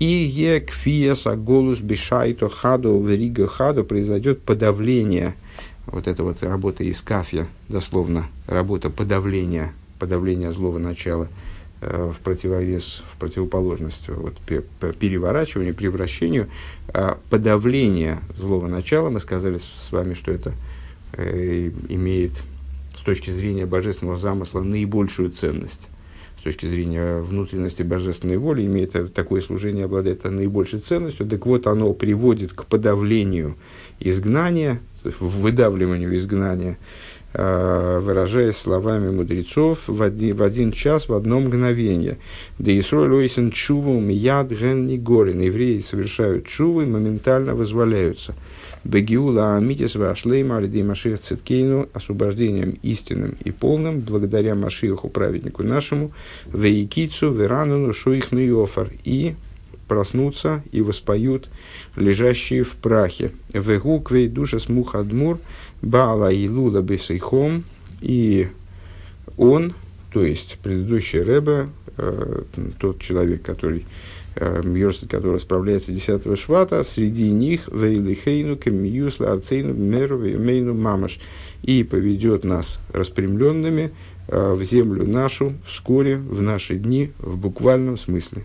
И 0.00 0.06
е 0.06 0.60
кфиеса 0.60 1.36
голус 1.36 1.80
бишайто 1.80 2.48
хаду 2.48 3.02
верига 3.04 3.46
хаду 3.46 3.84
произойдет 3.84 4.40
подавление, 4.40 5.34
вот 5.84 6.06
это 6.06 6.24
вот 6.24 6.42
работа 6.42 6.84
из 6.84 7.02
кафья, 7.02 7.46
дословно, 7.68 8.28
работа 8.46 8.88
подавления, 8.88 9.74
подавления 9.98 10.52
злого 10.52 10.78
начала 10.78 11.28
э, 11.82 12.12
в 12.16 12.18
противовес, 12.20 13.02
в 13.12 13.18
противоположность 13.18 14.08
вот, 14.08 14.38
переворачиванию, 14.98 15.74
превращению, 15.74 16.48
э, 16.94 17.16
подавление 17.28 18.20
злого 18.38 18.68
начала, 18.68 19.10
мы 19.10 19.20
сказали 19.20 19.58
с 19.58 19.92
вами, 19.92 20.14
что 20.14 20.32
это 20.32 20.54
э, 21.12 21.70
имеет 21.90 22.32
с 23.00 23.02
точки 23.02 23.30
зрения 23.30 23.64
божественного 23.64 24.18
замысла 24.18 24.60
наибольшую 24.60 25.30
ценность. 25.30 25.88
С 26.38 26.42
точки 26.42 26.66
зрения 26.66 27.20
внутренности 27.20 27.82
божественной 27.82 28.36
воли 28.36 28.66
имеет 28.66 29.14
такое 29.14 29.40
служение, 29.40 29.86
обладает 29.86 30.24
наибольшей 30.24 30.80
ценностью. 30.80 31.26
Так 31.26 31.46
вот, 31.46 31.66
оно 31.66 31.94
приводит 31.94 32.52
к 32.52 32.66
подавлению 32.66 33.56
изгнания, 34.00 34.80
выдавливанию 35.02 36.14
изгнания, 36.16 36.76
а, 37.32 38.00
выражаясь 38.00 38.56
словами 38.56 39.10
мудрецов, 39.10 39.84
в 39.86 40.02
один, 40.02 40.36
в 40.36 40.42
один 40.42 40.70
час, 40.70 41.08
в 41.08 41.14
одно 41.14 41.40
мгновение. 41.40 42.18
Да 42.58 42.78
Исроль 42.78 43.14
ойсен 43.14 43.50
чуву 43.50 43.98
мияд 43.98 44.50
ген 44.50 45.02
горин. 45.02 45.40
Евреи 45.40 45.80
совершают 45.80 46.46
чувы, 46.46 46.84
моментально 46.84 47.54
вызволяются– 47.54 48.34
Бегиула 48.84 49.56
Амитис 49.56 49.94
Вашлейма 49.94 50.56
Алидей 50.56 50.82
Машиах 50.82 51.20
Циткейну 51.20 51.88
освобождением 51.92 52.78
истинным 52.82 53.36
и 53.44 53.50
полным 53.50 54.00
благодаря 54.00 54.54
Машиаху 54.54 55.08
праведнику 55.08 55.62
нашему 55.62 56.12
Вейкицу 56.46 57.32
Верануну 57.32 57.92
Шуих 57.92 58.32
Нуйофар 58.32 58.90
и 59.04 59.34
проснутся 59.86 60.62
и 60.70 60.82
воспоют 60.82 61.48
лежащие 61.96 62.62
в 62.62 62.76
прахе. 62.76 63.32
Вегу 63.52 64.00
квей 64.00 64.28
душа 64.28 64.58
смух 64.58 64.94
адмур 64.94 65.40
баала 65.82 66.32
и 66.32 66.48
лула 66.48 66.80
бесейхом 66.80 67.64
и 68.00 68.48
он, 69.36 69.74
то 70.12 70.24
есть 70.24 70.58
предыдущий 70.62 71.22
Рэбе, 71.22 71.68
э, 71.96 72.42
тот 72.78 73.00
человек, 73.00 73.42
который 73.42 73.86
Мьорсет, 74.36 75.10
который 75.10 75.40
справляется 75.40 75.92
10 75.92 76.38
швата, 76.38 76.84
среди 76.84 77.30
них 77.30 77.68
Вейлихейну, 77.68 78.56
Камиюсла, 78.56 79.32
Арцейну, 79.32 79.74
Меру, 79.74 80.18
Мейну, 80.18 80.74
Мамаш, 80.74 81.18
и 81.62 81.82
поведет 81.82 82.44
нас 82.44 82.78
распрямленными 82.92 83.92
э, 84.28 84.52
в 84.54 84.62
землю 84.62 85.06
нашу 85.06 85.54
вскоре, 85.66 86.16
в 86.16 86.40
наши 86.40 86.76
дни, 86.76 87.12
в 87.18 87.36
буквальном 87.36 87.98
смысле. 87.98 88.44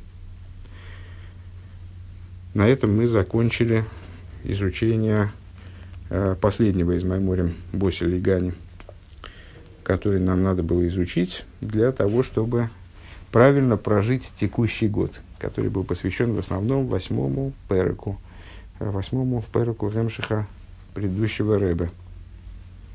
На 2.54 2.68
этом 2.68 2.96
мы 2.96 3.08
закончили 3.08 3.84
изучение 4.44 5.32
э, 6.10 6.36
последнего 6.40 6.94
из 6.94 7.04
Майморем 7.04 7.54
Боси 7.74 8.04
Лигани, 8.04 8.54
который 9.84 10.20
нам 10.20 10.42
надо 10.42 10.64
было 10.64 10.88
изучить 10.88 11.46
для 11.62 11.92
того, 11.92 12.24
чтобы 12.24 12.70
правильно 13.32 13.78
прожить 13.78 14.32
текущий 14.40 14.88
год 14.88 15.22
который 15.46 15.70
был 15.70 15.84
посвящен 15.84 16.34
в 16.34 16.40
основном 16.40 16.88
восьмому 16.88 17.54
переку, 17.70 18.18
восьмому 18.80 19.44
переку 19.54 19.90
Ремшиха 19.90 20.48
предыдущего 20.96 21.60
Рэба. 21.60 21.90